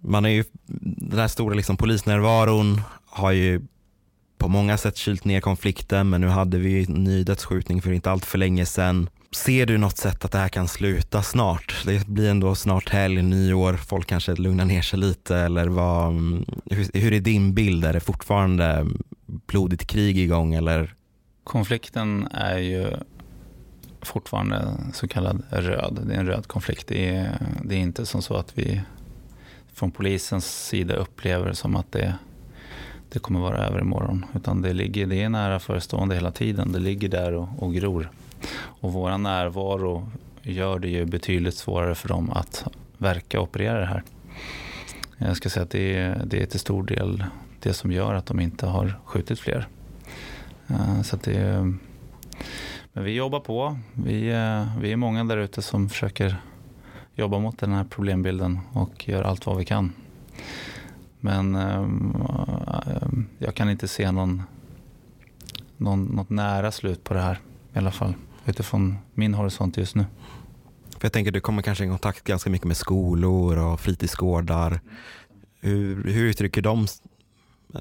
Man 0.00 0.24
är 0.24 0.28
ju, 0.28 0.44
den 0.96 1.18
här 1.18 1.28
stora 1.28 1.54
liksom 1.54 1.76
polisnärvaron 1.76 2.80
har 3.06 3.32
ju 3.32 3.60
på 4.38 4.48
många 4.48 4.76
sätt 4.76 4.96
kylt 4.96 5.24
ner 5.24 5.40
konflikten 5.40 6.10
men 6.10 6.20
nu 6.20 6.26
hade 6.26 6.58
vi 6.58 6.84
en 6.84 7.04
ny 7.04 7.24
dödsskjutning 7.24 7.82
för 7.82 7.92
inte 7.92 8.10
allt 8.10 8.24
för 8.24 8.38
länge 8.38 8.66
sedan. 8.66 9.08
Ser 9.32 9.66
du 9.66 9.78
något 9.78 9.96
sätt 9.96 10.24
att 10.24 10.32
det 10.32 10.38
här 10.38 10.48
kan 10.48 10.68
sluta 10.68 11.22
snart? 11.22 11.82
Det 11.86 12.06
blir 12.06 12.30
ändå 12.30 12.54
snart 12.54 12.88
helg, 12.88 13.22
nyår, 13.22 13.72
folk 13.74 14.06
kanske 14.06 14.34
lugnar 14.34 14.64
ner 14.64 14.82
sig 14.82 14.98
lite 14.98 15.36
eller 15.36 15.68
vad, 15.68 16.08
mm, 16.08 16.44
hur, 16.64 17.00
hur 17.00 17.12
är 17.12 17.20
din 17.20 17.54
bild? 17.54 17.84
Är 17.84 17.92
det 17.92 18.00
fortfarande 18.00 18.86
blodigt 19.26 19.86
krig 19.86 20.18
igång 20.18 20.54
eller? 20.54 20.94
Konflikten 21.44 22.28
är 22.30 22.58
ju 22.58 22.86
fortfarande 24.02 24.74
så 24.92 25.08
kallad 25.08 25.42
röd. 25.50 26.00
Det 26.06 26.14
är 26.14 26.18
en 26.18 26.26
röd 26.26 26.46
konflikt. 26.46 26.86
Det 26.88 27.08
är, 27.08 27.38
det 27.64 27.74
är 27.74 27.78
inte 27.78 28.06
som 28.06 28.22
så 28.22 28.36
att 28.36 28.58
vi 28.58 28.80
från 29.72 29.90
polisens 29.90 30.66
sida 30.66 30.94
upplever 30.94 31.52
som 31.52 31.76
att 31.76 31.92
det, 31.92 32.14
det 33.12 33.18
kommer 33.18 33.40
vara 33.40 33.66
över 33.66 33.80
imorgon. 33.80 34.26
Utan 34.34 34.62
det, 34.62 34.72
ligger, 34.72 35.06
det 35.06 35.22
är 35.22 35.28
nära 35.28 35.58
förestående 35.60 36.14
hela 36.14 36.30
tiden. 36.30 36.72
Det 36.72 36.78
ligger 36.78 37.08
där 37.08 37.32
och, 37.32 37.48
och 37.58 37.74
gror. 37.74 38.10
Och 38.54 38.92
vår 38.92 39.18
närvaro 39.18 40.10
gör 40.42 40.78
det 40.78 40.88
ju 40.88 41.04
betydligt 41.04 41.54
svårare 41.54 41.94
för 41.94 42.08
dem 42.08 42.30
att 42.30 42.64
verka 42.98 43.40
och 43.40 43.48
operera 43.48 43.80
det 43.80 43.86
här. 43.86 44.02
Jag 45.18 45.36
ska 45.36 45.48
säga 45.48 45.64
att 45.64 45.70
det 45.70 45.96
är, 45.96 46.22
det 46.24 46.42
är 46.42 46.46
till 46.46 46.60
stor 46.60 46.82
del 46.82 47.24
det 47.60 47.72
som 47.72 47.92
gör 47.92 48.14
att 48.14 48.26
de 48.26 48.40
inte 48.40 48.66
har 48.66 49.00
skjutit 49.04 49.40
fler. 49.40 49.68
Eh, 50.68 51.02
så 51.02 51.16
det, 51.16 51.74
men 52.92 53.04
vi 53.04 53.14
jobbar 53.14 53.40
på. 53.40 53.78
Vi, 53.94 54.28
eh, 54.28 54.78
vi 54.80 54.92
är 54.92 54.96
många 54.96 55.24
där 55.24 55.36
ute 55.36 55.62
som 55.62 55.88
försöker 55.88 56.36
jobba 57.14 57.38
mot 57.38 57.58
den 57.58 57.72
här 57.72 57.84
problembilden 57.84 58.58
och 58.72 59.08
gör 59.08 59.22
allt 59.22 59.46
vad 59.46 59.56
vi 59.56 59.64
kan. 59.64 59.92
Men 61.20 61.54
eh, 61.54 61.88
jag 63.38 63.54
kan 63.54 63.70
inte 63.70 63.88
se 63.88 64.12
någon, 64.12 64.42
någon, 65.76 66.04
något 66.04 66.30
nära 66.30 66.72
slut 66.72 67.04
på 67.04 67.14
det 67.14 67.20
här 67.20 67.38
i 67.74 67.78
alla 67.78 67.90
fall 67.90 68.14
utifrån 68.48 68.98
min 69.14 69.34
horisont 69.34 69.76
just 69.76 69.94
nu. 69.94 70.06
För 70.90 71.04
jag 71.04 71.12
tänker 71.12 71.30
du 71.30 71.40
kommer 71.40 71.62
kanske 71.62 71.84
i 71.84 71.88
kontakt 71.88 72.24
ganska 72.24 72.50
mycket 72.50 72.66
med 72.66 72.76
skolor 72.76 73.58
och 73.58 73.80
fritidsgårdar. 73.80 74.80
Hur, 75.60 76.04
hur 76.04 76.24
uttrycker 76.24 76.62
de 76.62 76.86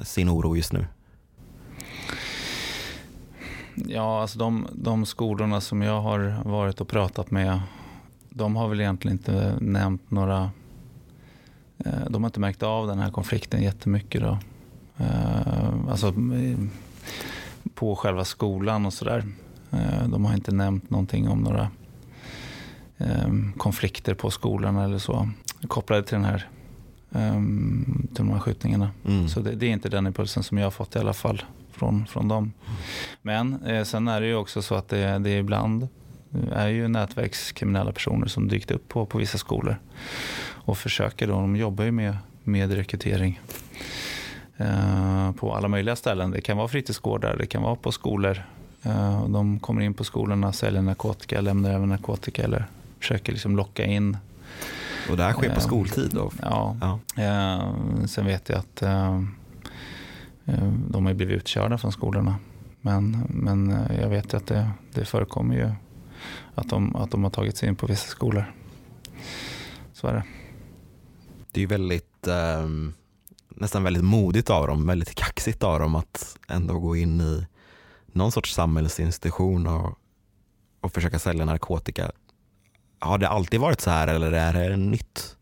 sin 0.03 0.29
oro 0.29 0.55
just 0.55 0.73
nu? 0.73 0.85
Ja, 3.75 4.21
alltså 4.21 4.39
de, 4.39 4.67
de 4.73 5.05
skolorna 5.05 5.61
som 5.61 5.81
jag 5.81 6.01
har 6.01 6.41
varit 6.45 6.81
och 6.81 6.87
pratat 6.87 7.31
med 7.31 7.61
de 8.37 8.55
har 8.55 8.67
väl 8.67 8.79
egentligen 8.79 9.17
inte 9.17 9.57
nämnt 9.61 10.11
några... 10.11 10.51
Eh, 11.77 12.05
de 12.09 12.23
har 12.23 12.29
inte 12.29 12.39
märkt 12.39 12.63
av 12.63 12.87
den 12.87 12.99
här 12.99 13.11
konflikten 13.11 13.63
jättemycket. 13.63 14.21
Då. 14.21 14.37
Eh, 14.97 15.89
alltså 15.89 16.13
på 17.73 17.95
själva 17.95 18.25
skolan 18.25 18.85
och 18.85 18.93
sådär. 18.93 19.23
Eh, 19.71 20.07
de 20.07 20.25
har 20.25 20.33
inte 20.33 20.51
nämnt 20.51 20.89
någonting 20.89 21.27
om 21.29 21.39
några 21.39 21.69
konflikter 23.57 24.13
på 24.13 24.31
skolan 24.31 24.77
eller 24.77 24.97
så 24.97 25.29
kopplade 25.67 26.03
till 26.03 26.15
den 26.15 26.25
här 26.25 26.47
till 27.09 28.25
de 28.25 28.29
här 28.29 28.39
skjutningarna. 28.39 28.91
Mm. 29.05 29.27
Så 29.27 29.39
det, 29.39 29.55
det, 29.55 29.65
är 29.65 29.69
inte 29.69 29.89
den 29.89 30.07
impulsen 30.07 30.43
som 30.43 30.57
jag 30.57 30.65
har 30.65 30.71
fått 30.71 30.95
i 30.95 30.99
alla 30.99 31.13
fall 31.13 31.41
från, 31.71 32.05
från 32.07 32.27
dem. 32.27 32.53
Men 33.21 33.65
eh, 33.65 33.83
sen 33.83 34.07
är 34.07 34.21
det 34.21 34.27
ju 34.27 34.35
också 34.35 34.61
så 34.61 34.75
att 34.75 34.89
det, 34.89 35.19
det 35.19 35.29
är 35.29 35.39
ibland 35.39 35.87
är 36.51 36.67
ju 36.67 36.87
nätverkskriminella 36.87 37.91
personer 37.91 38.27
som 38.27 38.47
dykt 38.47 38.71
upp 38.71 38.87
på, 38.87 39.05
på 39.05 39.17
vissa 39.17 39.37
skolor 39.37 39.77
och 40.39 40.77
försöker 40.77 41.27
då, 41.27 41.33
de 41.33 41.55
jobbar 41.55 41.83
ju 41.83 41.91
med, 41.91 42.17
med 42.43 42.71
rekrytering 42.71 43.41
eh, 44.57 45.31
på 45.31 45.55
alla 45.55 45.67
möjliga 45.67 45.95
ställen. 45.95 46.31
Det 46.31 46.41
kan 46.41 46.57
vara 46.57 46.67
fritidsgårdar, 46.67 47.37
det 47.37 47.45
kan 47.45 47.61
vara 47.61 47.75
på 47.75 47.91
skolor. 47.91 48.43
Eh, 48.87 49.27
de 49.27 49.59
kommer 49.59 49.81
in 49.81 49.93
på 49.93 50.03
skolorna, 50.03 50.53
säljer 50.53 50.81
narkotika, 50.81 51.41
lämnar 51.41 51.69
även 51.69 51.89
narkotika 51.89 52.43
eller 52.43 52.67
försöker 52.99 53.31
liksom 53.31 53.57
locka 53.57 53.85
in. 53.85 54.17
Och 55.09 55.17
det 55.17 55.23
här 55.23 55.33
sker 55.33 55.49
på 55.49 55.55
eh, 55.55 55.59
skoltid 55.59 56.11
då? 56.13 56.31
Ja. 56.41 56.77
ja. 56.81 57.23
Eh, 57.23 58.05
sen 58.05 58.25
vet 58.25 58.49
jag 58.49 58.59
att 58.59 58.75
de 60.89 61.05
har 61.05 61.13
blivit 61.13 61.37
utkörda 61.37 61.77
från 61.77 61.91
skolorna. 61.91 62.35
Men, 62.81 63.23
men 63.29 63.75
jag 64.01 64.09
vet 64.09 64.33
att 64.33 64.47
det, 64.47 64.71
det 64.93 65.05
förekommer 65.05 65.55
ju 65.55 65.71
att 66.55 66.69
de, 66.69 66.95
att 66.95 67.11
de 67.11 67.23
har 67.23 67.31
tagit 67.31 67.57
sig 67.57 67.69
in 67.69 67.75
på 67.75 67.87
vissa 67.87 68.07
skolor. 68.07 68.53
Så 69.93 70.07
är 70.07 70.13
det. 70.13 70.23
Det 71.51 71.63
är 71.63 71.67
väldigt, 71.67 72.27
eh, 72.27 72.67
nästan 73.49 73.83
väldigt 73.83 74.03
modigt 74.03 74.49
av 74.49 74.67
dem, 74.67 74.87
väldigt 74.87 75.15
kaxigt 75.15 75.63
av 75.63 75.79
dem 75.79 75.95
att 75.95 76.37
ändå 76.47 76.79
gå 76.79 76.95
in 76.95 77.21
i 77.21 77.45
någon 78.17 78.31
sorts 78.31 78.53
samhällsinstitution 78.53 79.67
och, 79.67 79.97
och 80.81 80.93
försöka 80.93 81.19
sälja 81.19 81.45
narkotika. 81.45 82.11
Har 82.99 83.17
det 83.17 83.29
alltid 83.29 83.59
varit 83.59 83.81
så 83.81 83.89
här 83.89 84.07
eller 84.07 84.31
är 84.31 84.69
det 84.69 84.77
nytt? 84.77 85.35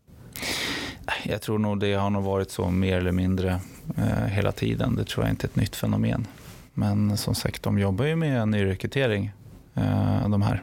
Jag 1.24 1.42
tror 1.42 1.58
nog 1.58 1.80
det 1.80 1.94
har 1.94 2.10
nog 2.10 2.24
varit 2.24 2.50
så 2.50 2.70
mer 2.70 2.96
eller 2.96 3.12
mindre 3.12 3.60
eh, 3.96 4.26
hela 4.26 4.52
tiden. 4.52 4.96
Det 4.96 5.04
tror 5.04 5.26
jag 5.26 5.32
inte 5.32 5.46
är 5.46 5.48
ett 5.48 5.56
nytt 5.56 5.76
fenomen. 5.76 6.26
Men 6.74 7.16
som 7.16 7.34
sagt, 7.34 7.62
de 7.62 7.78
jobbar 7.78 8.04
ju 8.04 8.16
med 8.16 8.48
nyrekrytering, 8.48 9.32
eh, 9.74 10.28
de 10.28 10.42
här. 10.42 10.62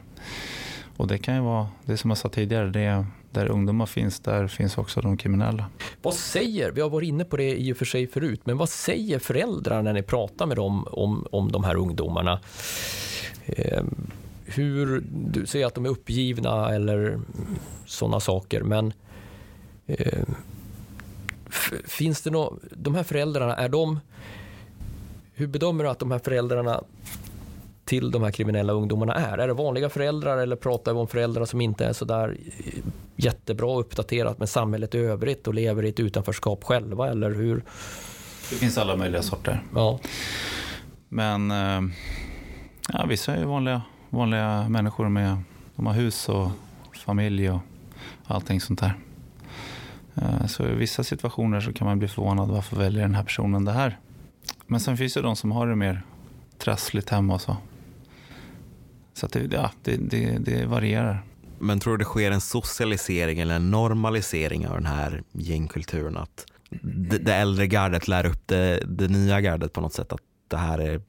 Och 0.96 1.06
det 1.06 1.18
kan 1.18 1.34
ju 1.34 1.40
vara, 1.40 1.68
det 1.84 1.96
som 1.96 2.10
jag 2.10 2.18
sa 2.18 2.28
tidigare, 2.28 2.70
det 2.70 3.06
där 3.34 3.50
ungdomar 3.50 3.86
finns, 3.86 4.20
där 4.20 4.46
finns 4.46 4.78
också 4.78 5.00
de 5.00 5.16
kriminella. 5.16 5.66
Vad 6.02 6.14
säger, 6.14 6.70
vi 6.70 6.80
har 6.80 6.90
varit 6.90 7.08
inne 7.08 7.24
på 7.24 7.36
det 7.36 7.56
i 7.56 7.72
och 7.72 7.76
för 7.76 7.84
sig 7.84 8.06
förut, 8.06 8.40
men 8.44 8.56
vad 8.56 8.68
säger 8.68 9.18
föräldrar 9.18 9.82
när 9.82 9.92
ni 9.92 10.02
pratar 10.02 10.46
med 10.46 10.56
dem 10.56 10.86
om, 10.90 11.26
om 11.30 11.52
de 11.52 11.64
här 11.64 11.76
ungdomarna? 11.76 12.40
Eh, 13.46 13.84
hur, 14.44 15.04
du 15.10 15.46
säger 15.46 15.66
att 15.66 15.74
de 15.74 15.84
är 15.84 15.88
uppgivna 15.88 16.74
eller 16.74 17.20
sådana 17.86 18.20
saker, 18.20 18.62
men 18.62 18.92
eh, 19.86 20.22
finns 21.86 22.22
det 22.22 22.30
något, 22.30 22.62
de 22.70 22.94
här 22.94 23.02
föräldrarna, 23.02 23.56
är 23.56 23.68
de, 23.68 24.00
hur 25.34 25.46
bedömer 25.46 25.84
du 25.84 25.90
att 25.90 25.98
de 25.98 26.10
här 26.10 26.18
föräldrarna 26.18 26.84
till 27.84 28.10
de 28.10 28.22
här 28.22 28.30
kriminella 28.30 28.72
ungdomarna 28.72 29.14
är? 29.14 29.38
Är 29.38 29.46
det 29.46 29.54
vanliga 29.54 29.88
föräldrar 29.88 30.38
eller 30.38 30.56
pratar 30.56 30.92
vi 30.92 31.00
om 31.00 31.08
föräldrar 31.08 31.44
som 31.44 31.60
inte 31.60 31.86
är 31.86 31.92
så 31.92 32.04
där 32.04 32.36
jättebra 33.16 33.78
uppdaterat 33.78 34.38
med 34.38 34.48
samhället 34.48 34.94
i 34.94 34.98
övrigt 34.98 35.46
och 35.46 35.54
lever 35.54 35.84
i 35.84 35.88
ett 35.88 36.00
utanförskap 36.00 36.64
själva 36.64 37.10
eller 37.10 37.30
hur? 37.30 37.64
Det 38.50 38.56
finns 38.56 38.78
alla 38.78 38.96
möjliga 38.96 39.22
sorter. 39.22 39.62
Ja. 39.74 39.98
Men 41.08 41.50
eh, 41.50 41.80
ja, 42.92 43.06
vissa 43.08 43.36
är 43.36 43.44
vanliga, 43.44 43.82
vanliga 44.10 44.68
människor 44.68 45.08
med 45.08 45.36
de 45.76 45.86
har 45.86 45.94
hus 45.94 46.28
och 46.28 46.50
familj 47.04 47.50
och 47.50 47.60
allting 48.26 48.60
sånt 48.60 48.80
där. 48.80 48.94
Eh, 50.14 50.46
så 50.46 50.66
i 50.66 50.74
vissa 50.74 51.04
situationer 51.04 51.60
så 51.60 51.72
kan 51.72 51.86
man 51.86 51.98
bli 51.98 52.08
förvånad 52.08 52.48
varför 52.48 52.76
väljer 52.76 53.02
den 53.02 53.14
här 53.14 53.24
personen 53.24 53.64
det 53.64 53.72
här. 53.72 53.98
Men 54.66 54.80
sen 54.80 54.96
finns 54.96 55.14
det 55.14 55.22
de 55.22 55.36
som 55.36 55.52
har 55.52 55.66
det 55.66 55.76
mer 55.76 56.02
trassligt 56.58 57.10
hemma 57.10 57.34
och 57.34 57.40
så. 57.40 57.56
Så 59.14 59.26
det, 59.26 59.52
ja, 59.52 59.70
det, 59.82 59.96
det, 59.96 60.38
det 60.38 60.66
varierar. 60.66 61.22
Men 61.58 61.80
tror 61.80 61.92
du 61.92 61.98
det 61.98 62.04
sker 62.04 62.30
en 62.30 62.40
socialisering 62.40 63.38
eller 63.38 63.56
en 63.56 63.70
normalisering 63.70 64.68
av 64.68 64.74
den 64.74 64.86
här 64.86 65.22
gängkulturen? 65.32 66.16
Att 66.16 66.46
det, 66.82 67.18
det 67.18 67.34
äldre 67.34 67.66
gardet 67.66 68.08
lär 68.08 68.26
upp 68.26 68.46
det, 68.46 68.82
det, 68.86 69.08
nya 69.08 69.40
gardet 69.40 69.72
på 69.72 69.80
något 69.80 69.92
sätt? 69.92 70.12
Att 70.12 70.20
det 70.48 70.56
här 70.56 70.78
är 70.78 71.00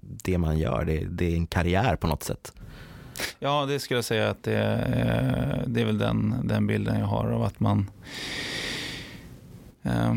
det 0.00 0.38
man 0.38 0.58
gör, 0.58 0.84
det, 0.84 1.04
det 1.04 1.32
är 1.32 1.36
en 1.36 1.46
karriär 1.46 1.96
på 1.96 2.06
något 2.06 2.22
sätt? 2.22 2.52
Ja, 3.38 3.66
det 3.66 3.80
skulle 3.80 3.98
jag 3.98 4.04
säga 4.04 4.30
att 4.30 4.42
det, 4.42 4.58
är, 4.58 5.64
det 5.66 5.80
är 5.80 5.84
väl 5.84 5.98
den, 5.98 6.34
den 6.44 6.66
bilden 6.66 6.98
jag 6.98 7.06
har 7.06 7.30
av 7.30 7.42
att 7.42 7.60
man... 7.60 7.90
Eh, 9.82 10.14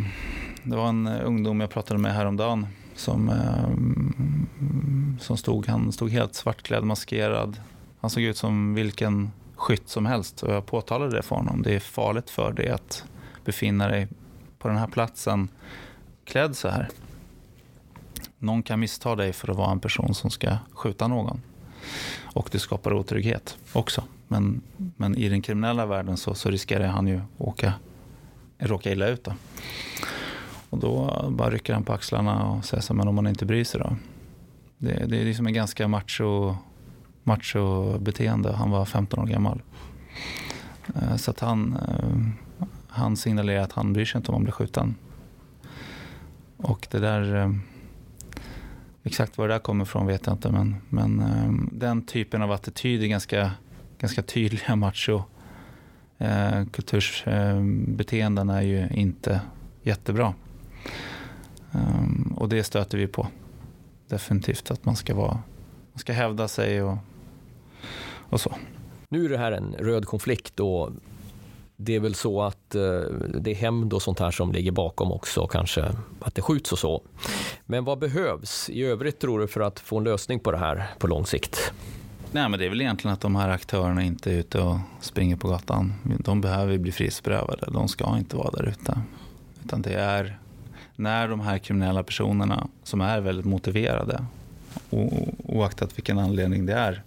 det 0.63 0.75
var 0.75 0.89
en 0.89 1.07
ungdom 1.07 1.59
jag 1.61 1.69
pratade 1.69 1.99
med 1.99 2.13
häromdagen 2.13 2.67
som, 2.97 3.29
eh, 3.29 5.19
som 5.19 5.37
stod, 5.37 5.67
han 5.67 5.91
stod 5.91 6.09
helt 6.09 6.35
svartklädd, 6.35 6.83
maskerad. 6.83 7.61
Han 7.99 8.09
såg 8.09 8.23
ut 8.23 8.37
som 8.37 8.73
vilken 8.73 9.31
skytt 9.55 9.89
som 9.89 10.05
helst 10.05 10.43
och 10.43 10.53
jag 10.53 10.65
påtalade 10.65 11.15
det 11.15 11.21
för 11.21 11.35
honom. 11.35 11.61
Det 11.61 11.75
är 11.75 11.79
farligt 11.79 12.29
för 12.29 12.51
dig 12.51 12.69
att 12.69 13.03
befinna 13.45 13.87
dig 13.87 14.07
på 14.59 14.67
den 14.67 14.77
här 14.77 14.87
platsen 14.87 15.49
klädd 16.25 16.55
så 16.55 16.67
här. 16.67 16.89
Någon 18.39 18.63
kan 18.63 18.79
missta 18.79 19.15
dig 19.15 19.33
för 19.33 19.51
att 19.51 19.57
vara 19.57 19.71
en 19.71 19.79
person 19.79 20.13
som 20.13 20.29
ska 20.29 20.57
skjuta 20.71 21.07
någon. 21.07 21.41
Och 22.23 22.49
det 22.51 22.59
skapar 22.59 22.93
otrygghet 22.93 23.57
också. 23.73 24.03
Men, 24.27 24.61
men 24.77 25.15
i 25.15 25.29
den 25.29 25.41
kriminella 25.41 25.85
världen 25.85 26.17
så, 26.17 26.33
så 26.33 26.49
riskerar 26.49 26.87
han 26.87 27.07
ju 27.07 27.21
åka, 27.37 27.73
råka 28.57 28.91
illa 28.91 29.07
ut. 29.07 29.23
Då. 29.23 29.33
Och 30.77 30.83
då 30.83 31.25
bara 31.29 31.49
rycker 31.49 31.73
han 31.73 31.83
på 31.83 31.93
axlarna 31.93 32.45
och 32.45 32.65
säger 32.65 32.81
så 32.81 32.93
men 32.93 33.07
om 33.07 33.15
man 33.15 33.27
inte 33.27 33.45
bryr 33.45 33.63
sig 33.63 33.79
då. 33.79 33.95
Det, 34.77 35.05
det 35.07 35.21
är 35.21 35.25
liksom 35.25 35.47
en 35.47 35.53
ganska 35.53 35.87
macho, 35.87 36.55
macho 37.23 37.97
beteende. 37.99 38.53
Han 38.53 38.71
var 38.71 38.85
15 38.85 39.19
år 39.19 39.25
gammal. 39.27 39.61
Eh, 40.95 41.15
så 41.15 41.31
att 41.31 41.39
han, 41.39 41.77
eh, 41.89 42.67
han 42.87 43.17
signalerar 43.17 43.63
att 43.63 43.71
han 43.71 43.93
bryr 43.93 44.05
sig 44.05 44.19
inte 44.19 44.31
om 44.31 44.33
han 44.33 44.43
blir 44.43 44.53
skjuten. 44.53 44.95
Och 46.57 46.87
det 46.91 46.99
där, 46.99 47.35
eh, 47.35 47.51
exakt 49.03 49.37
var 49.37 49.47
det 49.47 49.53
där 49.53 49.59
kommer 49.59 49.85
ifrån 49.85 50.07
vet 50.07 50.25
jag 50.25 50.35
inte, 50.35 50.51
men, 50.51 50.75
men 50.89 51.69
den 51.71 52.01
typen 52.01 52.41
av 52.41 52.51
attityd 52.51 53.03
är 53.03 53.07
ganska, 53.07 53.51
ganska 53.99 54.21
tydliga 54.21 54.75
macho 54.75 55.21
kultursbeteenden 56.71 58.49
är 58.49 58.61
ju 58.61 58.87
inte 58.91 59.41
jättebra. 59.83 60.33
Och 62.35 62.49
det 62.49 62.63
stöter 62.63 62.97
vi 62.97 63.07
på. 63.07 63.27
Definitivt 64.07 64.71
att 64.71 64.85
man 64.85 64.95
ska, 64.95 65.15
vara, 65.15 65.41
man 65.91 65.99
ska 65.99 66.13
hävda 66.13 66.47
sig 66.47 66.83
och, 66.83 66.97
och 68.29 68.41
så. 68.41 68.55
Nu 69.09 69.25
är 69.25 69.29
det 69.29 69.37
här 69.37 69.51
en 69.51 69.75
röd 69.79 70.05
konflikt 70.05 70.59
och 70.59 70.91
det 71.75 71.95
är 71.95 71.99
väl 71.99 72.15
så 72.15 72.41
att 72.41 72.75
eh, 72.75 72.81
det 73.39 73.51
är 73.51 73.55
hämnd 73.55 73.93
och 73.93 74.01
sånt 74.01 74.19
här 74.19 74.31
som 74.31 74.51
ligger 74.51 74.71
bakom 74.71 75.11
också, 75.11 75.47
kanske 75.47 75.91
att 76.19 76.35
det 76.35 76.41
skjuts 76.41 76.71
och 76.71 76.79
så. 76.79 77.03
Men 77.65 77.85
vad 77.85 77.99
behövs 77.99 78.69
i 78.69 78.83
övrigt 78.83 79.19
tror 79.19 79.39
du 79.39 79.47
för 79.47 79.61
att 79.61 79.79
få 79.79 79.97
en 79.97 80.03
lösning 80.03 80.39
på 80.39 80.51
det 80.51 80.57
här 80.57 80.87
på 80.99 81.07
lång 81.07 81.25
sikt? 81.25 81.73
Nej, 82.31 82.49
men 82.49 82.59
det 82.59 82.65
är 82.65 82.69
väl 82.69 82.81
egentligen 82.81 83.13
att 83.13 83.21
de 83.21 83.35
här 83.35 83.49
aktörerna 83.49 84.03
inte 84.03 84.31
är 84.31 84.35
ute 84.35 84.59
och 84.59 84.77
springer 85.01 85.35
på 85.35 85.47
gatan. 85.47 85.93
De 86.19 86.41
behöver 86.41 86.77
bli 86.77 86.91
frihetsberövade. 86.91 87.67
De 87.71 87.87
ska 87.87 88.17
inte 88.17 88.35
vara 88.35 88.51
där 88.51 88.69
ute. 88.69 89.01
Utan 89.63 89.81
det 89.81 89.93
är 89.93 90.39
när 90.99 91.27
de 91.27 91.39
här 91.39 91.57
kriminella 91.57 92.03
personerna 92.03 92.67
som 92.83 93.01
är 93.01 93.21
väldigt 93.21 93.45
motiverade, 93.45 94.25
oaktat 95.43 95.97
vilken 95.97 96.19
anledning 96.19 96.65
det 96.65 96.73
är, 96.73 97.03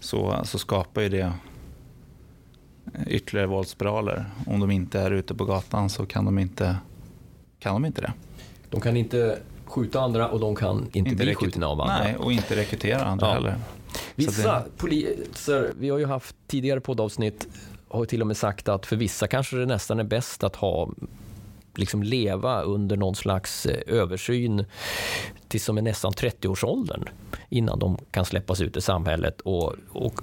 så, 0.00 0.40
så 0.44 0.58
skapar 0.58 1.02
ju 1.02 1.08
det 1.08 1.32
ytterligare 3.06 3.46
våldsspiraler. 3.46 4.24
Om 4.46 4.60
de 4.60 4.70
inte 4.70 5.00
är 5.00 5.10
ute 5.10 5.34
på 5.34 5.44
gatan 5.44 5.90
så 5.90 6.06
kan 6.06 6.24
de 6.24 6.38
inte, 6.38 6.76
kan 7.58 7.74
de 7.74 7.84
inte 7.84 8.00
det. 8.00 8.12
De 8.70 8.80
kan 8.80 8.96
inte 8.96 9.38
skjuta 9.64 10.00
andra 10.00 10.28
och 10.28 10.40
de 10.40 10.56
kan 10.56 10.78
inte, 10.92 10.98
inte 10.98 11.24
bli 11.24 11.34
skjutna 11.34 11.66
av 11.66 11.80
andra. 11.80 11.98
Nej, 11.98 12.16
och 12.16 12.32
inte 12.32 12.56
rekrytera 12.56 13.04
andra 13.04 13.26
ja. 13.26 13.32
heller. 13.32 13.54
Vissa 14.14 14.54
det... 14.54 14.64
poliser, 14.76 15.72
vi 15.78 15.88
har 15.88 15.98
ju 15.98 16.06
haft 16.06 16.36
tidigare 16.46 16.80
poddavsnitt, 16.80 17.48
har 17.88 18.04
till 18.04 18.20
och 18.20 18.26
med 18.26 18.36
sagt 18.36 18.68
att 18.68 18.86
för 18.86 18.96
vissa 18.96 19.26
kanske 19.26 19.56
det 19.56 19.66
nästan 19.66 20.00
är 20.00 20.04
bäst 20.04 20.44
att 20.44 20.56
ha 20.56 20.88
liksom 21.80 22.02
leva 22.02 22.62
under 22.62 22.96
någon 22.96 23.14
slags 23.14 23.66
eh, 23.66 23.82
översyn 23.86 24.64
tills 25.48 25.66
de 25.66 25.78
är 25.78 25.82
nästan 25.82 26.12
30-årsåldern 26.12 27.08
innan 27.48 27.78
de 27.78 27.98
kan 28.10 28.24
släppas 28.24 28.60
ut 28.60 28.76
i 28.76 28.80
samhället 28.80 29.40
och, 29.40 29.74
och, 29.88 30.22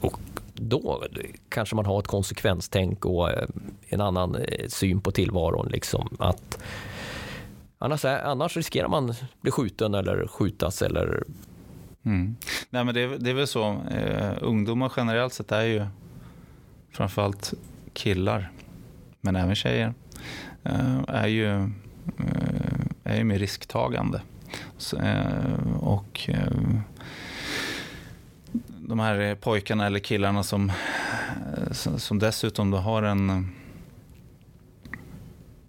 och 0.00 0.20
då 0.54 1.04
kanske 1.48 1.76
man 1.76 1.86
har 1.86 1.98
ett 1.98 2.06
konsekvenstänk 2.06 3.04
och 3.04 3.30
eh, 3.30 3.48
en 3.88 4.00
annan 4.00 4.34
eh, 4.34 4.68
syn 4.68 5.00
på 5.00 5.10
tillvaron. 5.10 5.68
Liksom, 5.68 6.16
att 6.18 6.62
annars, 7.78 8.04
annars 8.04 8.56
riskerar 8.56 8.88
man 8.88 9.14
bli 9.40 9.50
skjuten 9.50 9.94
eller 9.94 10.26
skjutas 10.26 10.82
eller 10.82 11.24
Mm. 12.02 12.36
Nej, 12.70 12.84
men 12.84 12.94
det, 12.94 13.00
är, 13.00 13.18
det 13.18 13.30
är 13.30 13.34
väl 13.34 13.46
så. 13.46 13.70
Uh, 13.72 14.32
ungdomar 14.40 14.92
generellt 14.96 15.32
sett 15.32 15.52
är 15.52 15.62
ju 15.62 15.86
framförallt 16.92 17.54
killar, 17.92 18.50
men 19.20 19.36
även 19.36 19.54
tjejer, 19.54 19.94
är 21.08 21.26
ju, 21.26 21.46
uh, 21.46 21.68
är 23.04 23.16
ju 23.16 23.24
mer 23.24 23.38
risktagande. 23.38 24.22
Så, 24.78 24.96
och 25.80 26.30
de 28.90 28.98
här 28.98 29.34
pojkarna 29.34 29.86
eller 29.86 29.98
killarna 29.98 30.42
som, 30.42 30.72
som 31.96 32.18
dessutom 32.18 32.72
har 32.72 33.02
en, 33.02 33.50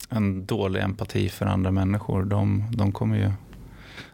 en 0.09 0.45
dålig 0.45 0.81
empati 0.81 1.29
för 1.29 1.45
andra 1.45 1.71
människor, 1.71 2.23
de, 2.23 2.63
de 2.71 2.91
kommer 2.91 3.17
ju 3.17 3.31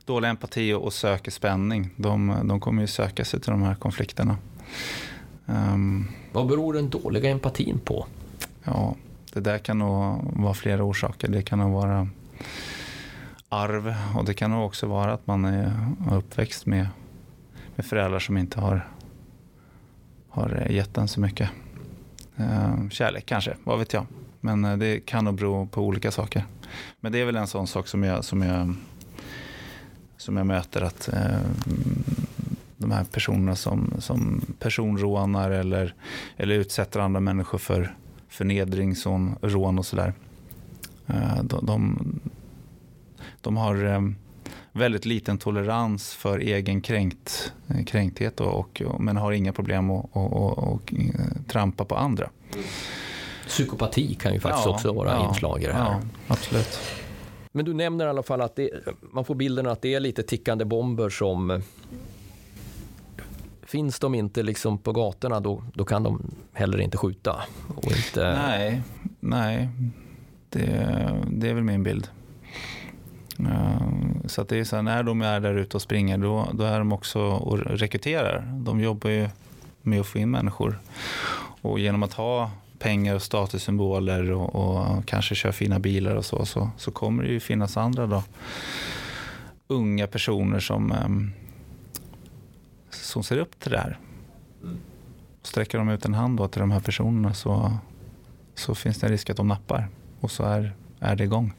dålig 0.06 0.30
empati 0.30 0.74
och 0.74 0.94
söker 0.94 1.32
spänning. 1.32 1.90
De, 1.96 2.40
de 2.44 2.60
kommer 2.60 2.82
ju 2.82 2.88
söka 2.88 3.26
sig 3.26 3.40
till 3.40 3.52
de 3.52 3.62
här 3.62 3.76
konflikterna. 3.76 4.38
Um, 5.46 6.08
Vad 6.32 6.48
beror 6.48 6.74
den 6.74 6.90
dåliga 6.90 7.30
empatin 7.30 7.80
på? 7.80 8.06
Ja, 8.63 8.96
det 9.38 9.52
där 9.52 9.58
kan 9.58 9.78
nog 9.78 10.19
vara 10.23 10.54
flera 10.54 10.84
orsaker. 10.84 11.28
Det 11.28 11.41
kan 11.41 11.60
nog 11.60 11.71
vara 11.71 12.08
arv 13.50 13.95
och 14.15 14.26
det 14.26 14.34
kan 14.34 14.52
nog 14.52 14.65
också 14.65 14.88
vara 14.88 15.13
att 15.13 15.28
man 15.28 15.45
är 15.45 15.71
uppväxt 16.12 16.65
med, 16.65 16.88
med 17.76 17.86
föräldrar 17.86 18.19
som 18.19 18.38
inte 18.38 18.60
har 18.60 18.88
har 20.38 20.67
gett 20.69 20.97
en 20.97 21.08
så 21.08 21.19
mycket 21.19 21.50
eh, 22.36 22.89
kärlek 22.89 23.26
kanske, 23.26 23.56
vad 23.63 23.80
vet 23.80 23.93
jag. 23.93 24.06
Men 24.39 24.65
eh, 24.65 24.78
det 24.78 25.00
kan 25.00 25.26
nog 25.26 25.36
bero 25.36 25.67
på 25.67 25.82
olika 25.82 26.12
saker. 26.12 26.45
Men 27.00 27.12
det 27.12 27.21
är 27.21 27.26
väl 27.26 27.36
en 27.36 27.47
sån 27.47 27.67
sak 27.67 27.88
som 27.88 28.04
jag, 28.04 28.26
som 28.26 28.41
jag, 28.41 28.76
som 30.17 30.38
jag 30.38 30.45
möter 30.45 30.82
att 30.82 31.10
eh, 31.13 31.39
de 32.78 32.91
här 32.91 33.04
personerna 33.04 33.56
som, 33.56 33.93
som 34.00 34.41
personrånar 34.60 35.52
eller, 35.52 35.93
eller 36.38 36.56
utsätter 36.56 37.00
andra 37.00 37.19
människor 37.19 37.58
för 37.58 37.95
förnedring, 38.30 38.96
sån, 38.96 39.36
rån 39.42 39.80
och 39.80 39.86
sådär. 39.86 40.13
Eh, 41.08 41.44
de, 41.44 41.66
de, 41.66 42.00
de, 43.42 43.58
har 43.58 43.86
eh, 43.86 44.02
väldigt 44.72 45.06
liten 45.06 45.38
tolerans 45.38 46.13
för 46.13 46.40
egen 46.40 46.82
kränkt, 46.82 47.54
eh, 47.68 47.86
kränkthet 47.86 48.42
och, 48.42 48.82
och, 48.82 49.02
men 49.02 49.18
har 49.18 49.32
inga 49.32 49.54
problem 49.54 49.92
att 49.92 50.06
och, 50.13 50.94
trampa 51.48 51.86
på 51.86 51.96
andra. 51.96 52.30
Psykopati 53.48 54.13
kan 54.13 54.34
ju 54.34 54.40
faktiskt 54.40 54.66
ja, 54.66 54.74
också 54.74 54.94
vara 54.94 55.10
ja, 55.10 55.30
inslag 55.30 55.63
i 55.63 55.66
det 55.66 55.74
här. 55.74 55.92
Ja, 55.92 56.02
absolut. 56.28 56.80
Men 57.52 57.66
du 57.66 57.74
nämner 57.74 58.06
i 58.06 58.10
alla 58.10 58.24
fall 58.24 58.42
att 58.42 58.56
det, 58.56 58.70
man 59.02 59.26
får 59.26 59.36
bilden 59.36 59.68
att 59.68 59.82
det 59.82 59.94
är 59.94 60.00
lite 60.00 60.24
tickande 60.24 60.66
bomber 60.66 61.10
som 61.10 61.62
Finns 63.68 64.00
de 64.00 64.16
inte 64.16 64.44
liksom 64.44 64.78
på 64.78 64.92
gatorna 64.92 65.40
då, 65.40 65.64
då 65.74 65.86
kan 65.86 66.04
de 66.04 66.32
heller 66.54 66.82
inte 66.82 66.98
skjuta. 66.98 67.42
Och 67.76 67.92
inte... 67.92 68.34
Nej, 68.48 68.82
nej. 69.20 69.70
Det, 70.50 70.64
det 71.32 71.50
är 71.50 71.54
väl 71.54 71.64
min 71.64 71.84
bild. 71.84 72.08
Så 74.26 74.42
att 74.42 74.50
det 74.50 74.58
är 74.58 74.64
så 74.64 74.76
här, 74.76 74.84
när 74.84 75.04
de 75.04 75.22
är 75.22 75.40
där 75.40 75.56
ute 75.56 75.78
och 75.78 75.82
springer 75.82 76.18
då, 76.18 76.48
då 76.54 76.64
är 76.64 76.80
de 76.80 76.92
också 76.92 77.20
och 77.22 77.60
rekryterar. 77.60 78.54
De 78.66 78.80
jobbar 78.80 79.10
ju 79.10 79.30
med 79.82 80.00
att 80.00 80.08
få 80.08 80.18
in 80.18 80.32
människor. 80.32 80.80
Och 81.62 81.80
genom 81.80 82.04
att 82.04 82.14
ha 82.14 82.52
pengar 82.80 83.16
och 83.16 83.22
statussymboler 83.22 84.32
och, 84.32 84.56
och 84.56 85.06
kanske 85.06 85.36
köra 85.36 85.52
fina 85.52 85.80
bilar 85.80 86.16
och 86.16 86.26
så, 86.26 86.46
så, 86.46 86.70
så 86.78 86.92
kommer 86.92 87.24
det 87.24 87.30
ju 87.30 87.40
finnas 87.40 87.78
andra 87.78 88.08
då, 88.08 88.24
unga 89.68 90.08
personer 90.08 90.60
som, 90.60 90.92
ehm, 90.92 91.32
som 93.08 93.24
ser 93.24 93.38
upp 93.38 93.60
till 93.60 93.72
det 93.72 93.78
här. 93.78 94.00
Sträcker 95.43 95.78
de 95.78 95.89
ut 95.89 96.06
en 96.06 96.13
hand 96.13 96.38
då 96.38 96.48
till 96.48 96.60
de 96.60 96.72
här 96.72 96.80
personerna 96.80 97.34
så, 97.34 97.78
så 98.56 98.76
finns 98.76 99.00
det 99.00 99.08
en 99.08 99.12
risk 99.12 99.30
att 99.30 99.38
de 99.38 99.48
nappar 99.48 99.89
och 100.20 100.32
så 100.32 100.43
är, 100.43 100.76
är 101.00 101.15
det 101.15 101.24
igång. 101.24 101.54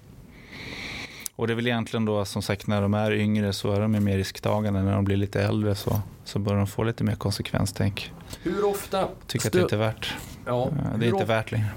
Och 1.37 1.46
det 1.46 1.52
är 1.52 1.54
väl 1.54 1.66
egentligen 1.66 2.04
då 2.04 2.24
som 2.24 2.42
sagt 2.42 2.66
när 2.66 2.82
de 2.82 2.94
är 2.94 3.12
yngre 3.12 3.52
så 3.52 3.72
är 3.72 3.80
de 3.80 3.92
mer 3.92 4.16
risktagande. 4.16 4.82
När 4.82 4.92
de 4.92 5.04
blir 5.04 5.16
lite 5.16 5.42
äldre 5.42 5.74
så, 5.74 6.00
så 6.24 6.38
börjar 6.38 6.58
de 6.58 6.66
få 6.66 6.82
lite 6.82 7.04
mer 7.04 7.14
konsekvenstänk. 7.14 8.12
Hur 8.42 8.64
ofta? 8.64 9.08
Tycker 9.26 9.46
att 9.46 9.52
det 9.52 9.61
inte 9.61 9.74
är 9.74 9.78
värt. 9.78 10.14
Ja, 10.46 10.70
det 10.98 11.06
är 11.06 11.11
inte 11.12 11.24
värt 11.24 11.52
längre. 11.52 11.68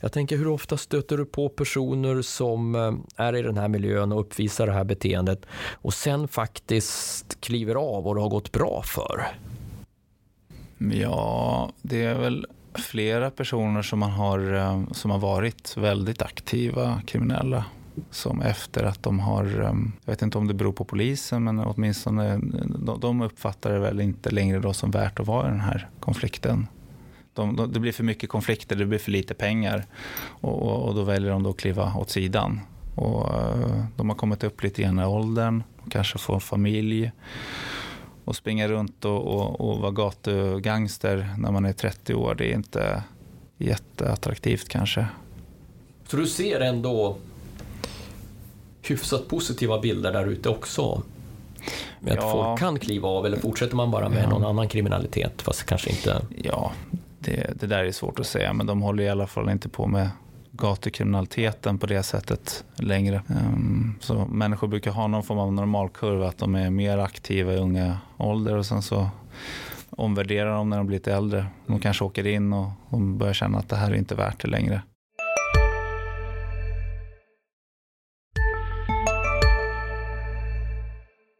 Jag 0.00 0.12
tänker 0.12 0.36
hur 0.36 0.48
ofta 0.48 0.76
stöter 0.76 1.16
du 1.16 1.24
på 1.24 1.48
personer 1.48 2.22
som 2.22 2.74
eh, 2.74 2.92
är 3.26 3.36
i 3.36 3.42
den 3.42 3.56
här 3.56 3.68
miljön 3.68 4.12
och 4.12 4.20
uppvisar 4.20 4.66
det 4.66 4.72
här 4.72 4.84
beteendet 4.84 5.46
och 5.72 5.94
sen 5.94 6.28
faktiskt 6.28 7.40
kliver 7.40 7.74
av 7.74 8.06
och 8.06 8.14
det 8.14 8.20
har 8.20 8.28
gått 8.28 8.52
bra 8.52 8.82
för? 8.82 9.26
Ja, 10.78 11.72
det 11.82 12.04
är 12.04 12.14
väl 12.14 12.46
flera 12.74 13.30
personer 13.30 13.82
som, 13.82 13.98
man 13.98 14.10
har, 14.10 14.54
eh, 14.54 14.92
som 14.92 15.10
har 15.10 15.18
varit 15.18 15.76
väldigt 15.76 16.22
aktiva 16.22 17.02
kriminella 17.06 17.64
som 18.10 18.42
efter 18.42 18.84
att 18.84 19.02
de 19.02 19.20
har, 19.20 19.44
eh, 19.44 19.74
jag 20.04 20.12
vet 20.12 20.22
inte 20.22 20.38
om 20.38 20.46
det 20.46 20.54
beror 20.54 20.72
på 20.72 20.84
polisen, 20.84 21.44
men 21.44 21.58
åtminstone 21.58 22.40
de 22.98 23.22
uppfattar 23.22 23.72
det 23.72 23.78
väl 23.78 24.00
inte 24.00 24.30
längre 24.30 24.58
då 24.58 24.72
som 24.72 24.90
värt 24.90 25.20
att 25.20 25.26
vara 25.26 25.46
i 25.46 25.50
den 25.50 25.60
här 25.60 25.88
konflikten. 26.00 26.66
De, 27.38 27.56
de, 27.56 27.72
det 27.72 27.80
blir 27.80 27.92
för 27.92 28.04
mycket 28.04 28.28
konflikter, 28.30 28.76
det 28.76 28.86
blir 28.86 28.98
för 28.98 29.10
lite 29.10 29.34
pengar 29.34 29.86
och, 30.40 30.62
och, 30.62 30.88
och 30.88 30.94
då 30.94 31.02
väljer 31.02 31.30
de 31.30 31.42
då 31.42 31.50
att 31.50 31.56
kliva 31.56 31.94
åt 31.96 32.10
sidan. 32.10 32.60
Och, 32.94 33.34
uh, 33.34 33.84
de 33.96 34.08
har 34.08 34.16
kommit 34.16 34.44
upp 34.44 34.62
lite 34.62 34.82
i 34.82 34.88
åldern, 35.04 35.62
kanske 35.90 36.18
får 36.18 36.40
familj 36.40 37.12
att 38.24 38.36
springa 38.36 38.68
runt 38.68 39.04
och, 39.04 39.26
och, 39.26 39.60
och 39.60 39.78
vara 39.78 39.90
gatugangster 39.90 41.34
när 41.38 41.50
man 41.52 41.64
är 41.64 41.72
30 41.72 42.14
år, 42.14 42.34
det 42.34 42.44
är 42.50 42.54
inte 42.54 43.02
jätteattraktivt 43.58 44.68
kanske. 44.68 45.06
Så 46.08 46.16
du 46.16 46.26
ser 46.26 46.60
ändå 46.60 47.16
hyfsat 48.82 49.28
positiva 49.28 49.80
bilder 49.80 50.12
där 50.12 50.26
ute 50.26 50.48
också? 50.48 51.02
Med 52.00 52.12
att 52.12 52.24
Ja. 52.24 52.32
folk 52.32 52.58
kan 52.60 52.78
kliva 52.78 53.08
av 53.08 53.26
eller 53.26 53.36
fortsätter 53.36 53.76
man 53.76 53.90
bara 53.90 54.08
med 54.08 54.24
Ja. 54.24 54.30
någon 54.30 54.44
annan 54.44 54.68
kriminalitet 54.68 55.42
fast 55.42 55.64
kanske 55.64 55.90
inte... 55.90 56.22
Ja, 56.42 56.72
det, 57.18 57.60
det 57.60 57.66
där 57.66 57.84
är 57.84 57.92
svårt 57.92 58.18
att 58.18 58.26
säga, 58.26 58.52
men 58.52 58.66
de 58.66 58.82
håller 58.82 59.04
i 59.04 59.08
alla 59.08 59.26
fall 59.26 59.50
inte 59.50 59.68
på 59.68 59.86
med 59.86 60.10
gatukriminaliteten 60.50 61.78
på 61.78 61.86
det 61.86 62.02
sättet 62.02 62.64
längre. 62.76 63.22
Ehm, 63.28 63.94
så 64.00 64.26
människor 64.26 64.68
brukar 64.68 64.90
ha 64.90 65.06
någon 65.06 65.22
form 65.22 65.38
av 65.38 65.52
normalkurva, 65.52 66.28
att 66.28 66.38
de 66.38 66.54
är 66.54 66.70
mer 66.70 66.98
aktiva 66.98 67.52
i 67.52 67.56
unga 67.56 67.98
ålder 68.16 68.56
och 68.56 68.66
sen 68.66 68.82
så 68.82 69.08
omvärderar 69.90 70.54
de 70.54 70.70
när 70.70 70.76
de 70.76 70.86
blir 70.86 70.96
lite 70.96 71.14
äldre. 71.14 71.46
De 71.66 71.80
kanske 71.80 72.04
åker 72.04 72.26
in 72.26 72.52
och 72.52 72.68
de 72.90 73.18
börjar 73.18 73.34
känna 73.34 73.58
att 73.58 73.68
det 73.68 73.76
här 73.76 73.90
är 73.90 73.94
inte 73.94 74.14
värt 74.14 74.42
det 74.42 74.48
längre. 74.48 74.82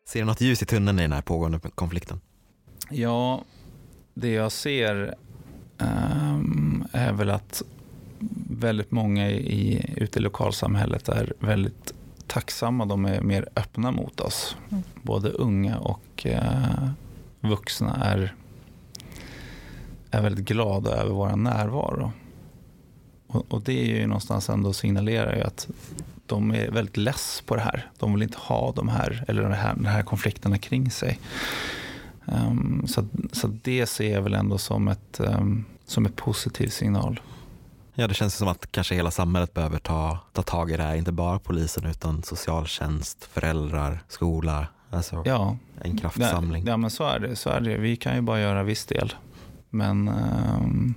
Ser 0.09 0.21
du 0.21 0.25
något 0.25 0.41
ljus 0.41 0.63
i 0.63 0.67
tunneln 0.67 0.99
i 0.99 1.03
den 1.03 1.13
här 1.13 1.23
pågående 1.23 1.61
konflikten? 1.75 2.21
Ja, 2.91 3.43
det 4.15 4.33
jag 4.33 4.53
ser 4.53 5.15
är 6.93 7.13
väl 7.13 7.31
att 7.31 7.63
väldigt 8.51 8.91
många 8.91 9.31
i, 9.31 9.95
ute 9.97 10.19
i 10.19 10.23
lokalsamhället 10.23 11.09
är 11.09 11.33
väldigt 11.39 11.95
tacksamma. 12.27 12.85
De 12.85 13.05
är 13.05 13.21
mer 13.21 13.49
öppna 13.57 13.91
mot 13.91 14.21
oss. 14.21 14.57
Både 15.03 15.29
unga 15.29 15.79
och 15.79 16.27
eh, 16.27 16.89
vuxna 17.41 17.97
är, 18.05 18.35
är 20.11 20.23
väldigt 20.23 20.45
glada 20.45 20.91
över 20.91 21.13
vår 21.13 21.37
närvaro. 21.37 22.13
Och, 23.27 23.47
och 23.49 23.63
det 23.63 23.81
är 23.81 23.85
ju 23.85 24.07
någonstans 24.07 24.49
ändå 24.49 24.73
signalerar 24.73 25.37
ju 25.37 25.43
att 25.43 25.69
de 26.27 26.51
är 26.51 26.71
väldigt 26.71 26.97
less 26.97 27.43
på 27.47 27.55
det 27.55 27.61
här. 27.61 27.91
De 27.99 28.13
vill 28.13 28.23
inte 28.23 28.39
ha 28.39 28.73
de 28.77 28.89
här, 28.89 29.25
eller 29.29 29.43
de 29.43 29.53
här, 29.53 29.75
de 29.75 29.87
här 29.87 30.03
konflikterna 30.03 30.59
kring 30.59 30.91
sig. 30.91 31.19
Um, 32.33 32.87
så, 32.87 33.05
så 33.33 33.47
det 33.47 33.87
ser 33.87 34.15
jag 34.15 34.23
väl 34.23 34.35
ändå 34.35 34.59
som 34.59 34.89
ett, 34.89 35.21
um, 35.21 35.65
som 35.87 36.07
ett 36.07 36.17
positiv 36.17 36.69
signal. 36.69 37.21
Ja, 37.95 38.07
det 38.07 38.15
känns 38.15 38.35
som 38.35 38.49
att 38.49 38.73
kanske 38.73 38.95
hela 38.95 39.11
samhället 39.11 39.55
behöver 39.55 39.79
ta, 39.79 40.19
ta 40.33 40.43
tag 40.43 40.71
i 40.71 40.77
det 40.77 40.83
här. 40.83 40.97
Inte 40.97 41.13
bara 41.13 41.39
polisen 41.39 41.87
utan 41.87 42.23
socialtjänst, 42.23 43.25
föräldrar, 43.25 44.03
skola. 44.09 44.67
Alltså 44.91 45.23
Ja, 45.27 45.57
en 45.81 45.99
kraftsamling. 45.99 46.65
Ja, 46.67 46.77
men 46.77 46.91
så 46.91 47.05
är, 47.05 47.19
det, 47.19 47.37
så 47.37 47.51
är 47.51 47.61
det. 47.61 47.77
Vi 47.77 47.97
kan 47.97 48.15
ju 48.15 48.21
bara 48.21 48.41
göra 48.41 48.63
viss 48.63 48.87
del. 48.87 49.15
Men 49.71 50.09
um, 50.09 50.95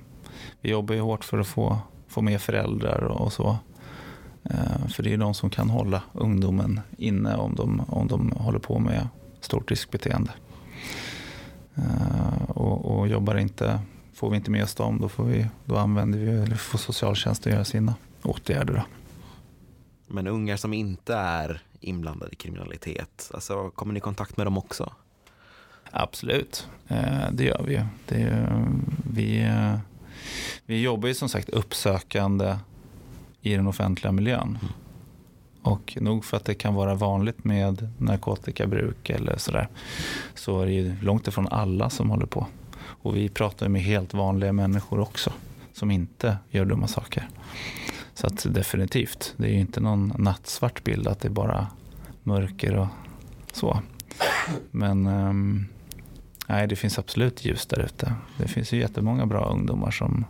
vi 0.62 0.70
jobbar 0.70 0.96
ju 0.96 1.02
hårt 1.02 1.24
för 1.24 1.40
att 1.40 1.48
få, 1.48 1.78
få 2.08 2.22
med 2.22 2.42
föräldrar 2.42 3.04
och 3.04 3.34
så. 3.34 3.58
Uh, 4.52 4.88
för 4.88 5.04
det 5.04 5.10
är 5.10 5.12
ju 5.12 5.18
de 5.18 5.34
som 5.34 5.50
kan 5.50 5.70
hålla 5.70 6.04
ungdomen 6.14 6.80
inne 6.98 7.36
om 7.36 7.56
de, 7.56 7.82
om 7.88 8.08
de 8.08 8.32
håller 8.32 8.60
på 8.60 8.80
med 8.80 9.08
stort 9.42 9.72
riskbeteende. 9.72 10.32
Uh, 11.78 12.50
och, 12.50 12.86
och 12.86 13.08
jobbar 13.08 13.36
inte, 13.36 13.80
får 14.14 14.30
vi 14.30 14.36
inte 14.36 14.52
med 14.52 14.64
oss 14.64 14.76
dem, 14.76 15.00
då, 15.02 15.10
får 15.10 15.24
vi, 15.24 15.48
då 15.66 15.78
använder 15.78 16.20
vi, 16.20 16.32
eller 16.32 16.56
får 16.56 16.78
socialtjänsten 16.78 17.54
göra 17.54 17.66
sina 17.66 17.96
åtgärder. 18.24 18.74
Då. 18.74 18.84
Men 20.08 20.28
ungar 20.28 20.58
som 20.58 20.74
inte 20.74 21.16
är 21.16 21.62
inblandade 21.80 22.32
i 22.32 22.36
kriminalitet, 22.36 23.32
alltså, 23.34 23.70
kommer 23.70 23.94
ni 23.94 23.98
i 23.98 24.02
kontakt 24.02 24.38
med 24.38 24.48
dem 24.48 24.58
också? 24.58 24.94
Absolut, 25.92 26.68
eh, 26.88 27.32
det 27.32 27.44
gör 27.44 27.64
vi. 27.68 27.86
Det 28.06 28.48
vi, 29.04 29.44
eh, 29.44 29.80
vi 30.66 30.82
jobbar 30.82 31.08
ju 31.08 31.14
som 31.14 31.30
sagt 31.30 31.50
uppsökande 31.50 32.58
i 33.42 33.56
den 33.56 33.68
offentliga 33.68 34.12
miljön. 34.12 34.58
Och 35.62 35.98
nog 36.02 36.26
för 36.26 36.38
att 36.38 36.46
det 36.46 36.54
kan 36.54 36.74
vara 36.74 36.96
vanligt 36.96 37.44
med 37.44 37.90
narkotikabruk 37.98 39.10
eller 39.10 39.38
sådär, 39.38 39.68
så 40.36 40.62
är 40.62 40.66
det 40.66 40.72
ju 40.72 40.96
långt 41.02 41.28
ifrån 41.28 41.48
alla 41.48 41.90
som 41.90 42.10
håller 42.10 42.26
på. 42.26 42.48
Och 42.78 43.16
vi 43.16 43.30
pratar 43.30 43.66
ju 43.66 43.70
med 43.70 43.82
helt 43.82 44.14
vanliga 44.14 44.54
människor 44.54 45.00
också, 45.00 45.34
som 45.74 45.92
inte 45.92 46.38
gör 46.50 46.66
dumma 46.66 46.88
saker. 46.88 47.28
Så 48.14 48.28
att 48.28 48.46
definitivt, 48.50 49.34
det 49.38 49.48
är 49.48 49.52
ju 49.52 49.60
inte 49.60 49.80
någon 49.80 50.14
nattsvart 50.18 50.84
bild 50.84 51.08
att 51.08 51.20
det 51.20 51.28
är 51.28 51.30
bara 51.30 51.68
mörker 52.24 52.76
och 52.76 52.88
så. 53.54 53.80
Men 54.72 55.08
um, 55.08 55.68
nej, 56.48 56.68
det 56.68 56.76
finns 56.76 57.00
absolut 57.00 57.46
ljus 57.46 57.66
där 57.66 57.80
ute. 57.80 58.14
Det 58.38 58.48
finns 58.48 58.74
ju 58.74 58.80
jättemånga 58.80 59.26
bra 59.26 59.46
ungdomar 59.46 59.92
som, 59.92 60.26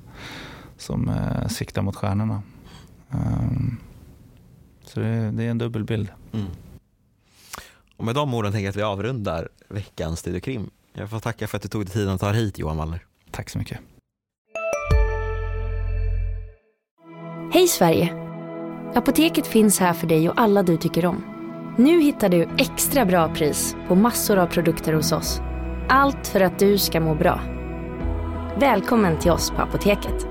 som 0.78 1.10
uh, 1.10 1.48
siktar 1.48 1.82
mot 1.82 1.96
stjärnorna. 1.96 2.42
Um, 3.10 3.78
så 4.94 5.00
det, 5.00 5.32
det 5.32 5.44
är 5.44 5.50
en 5.50 5.58
dubbelbild. 5.58 6.10
Mm. 6.34 6.48
Och 7.98 8.06
med 8.06 8.16
de 8.16 8.34
orden 8.34 8.52
tänker 8.52 8.66
jag 8.66 8.70
att 8.70 8.76
vi 8.76 8.82
avrundar 8.82 9.50
veckans 9.68 10.20
Studio 10.20 10.40
Krim. 10.40 10.70
Jag 10.94 11.10
får 11.10 11.20
tacka 11.20 11.48
för 11.48 11.58
att 11.58 11.64
du 11.64 11.70
tog 11.70 11.86
dig 11.86 11.94
tiden 11.94 12.14
att 12.14 12.22
ta 12.22 12.32
dig 12.32 12.42
hit 12.42 12.60
Johan 12.60 12.78
Wallner. 12.78 13.06
Tack 13.32 13.50
så 13.50 13.58
mycket. 13.58 13.80
Hej 17.54 17.68
Sverige! 17.68 18.14
Apoteket 18.96 19.48
finns 19.48 19.80
här 19.80 19.94
för 19.94 20.08
dig 20.08 20.30
och 20.30 20.42
alla 20.42 20.64
du 20.64 20.78
tycker 20.78 21.06
om. 21.06 21.24
Nu 21.78 22.02
hittar 22.02 22.30
du 22.30 22.50
extra 22.58 23.06
bra 23.06 23.36
pris 23.36 23.76
på 23.88 23.96
massor 23.96 24.38
av 24.38 24.48
produkter 24.48 24.94
hos 24.94 25.12
oss. 25.12 25.42
Allt 25.90 26.28
för 26.28 26.42
att 26.42 26.60
du 26.60 26.78
ska 26.78 27.00
må 27.00 27.16
bra. 27.16 27.42
Välkommen 28.60 29.20
till 29.20 29.32
oss 29.32 29.52
på 29.52 29.62
Apoteket. 29.62 30.31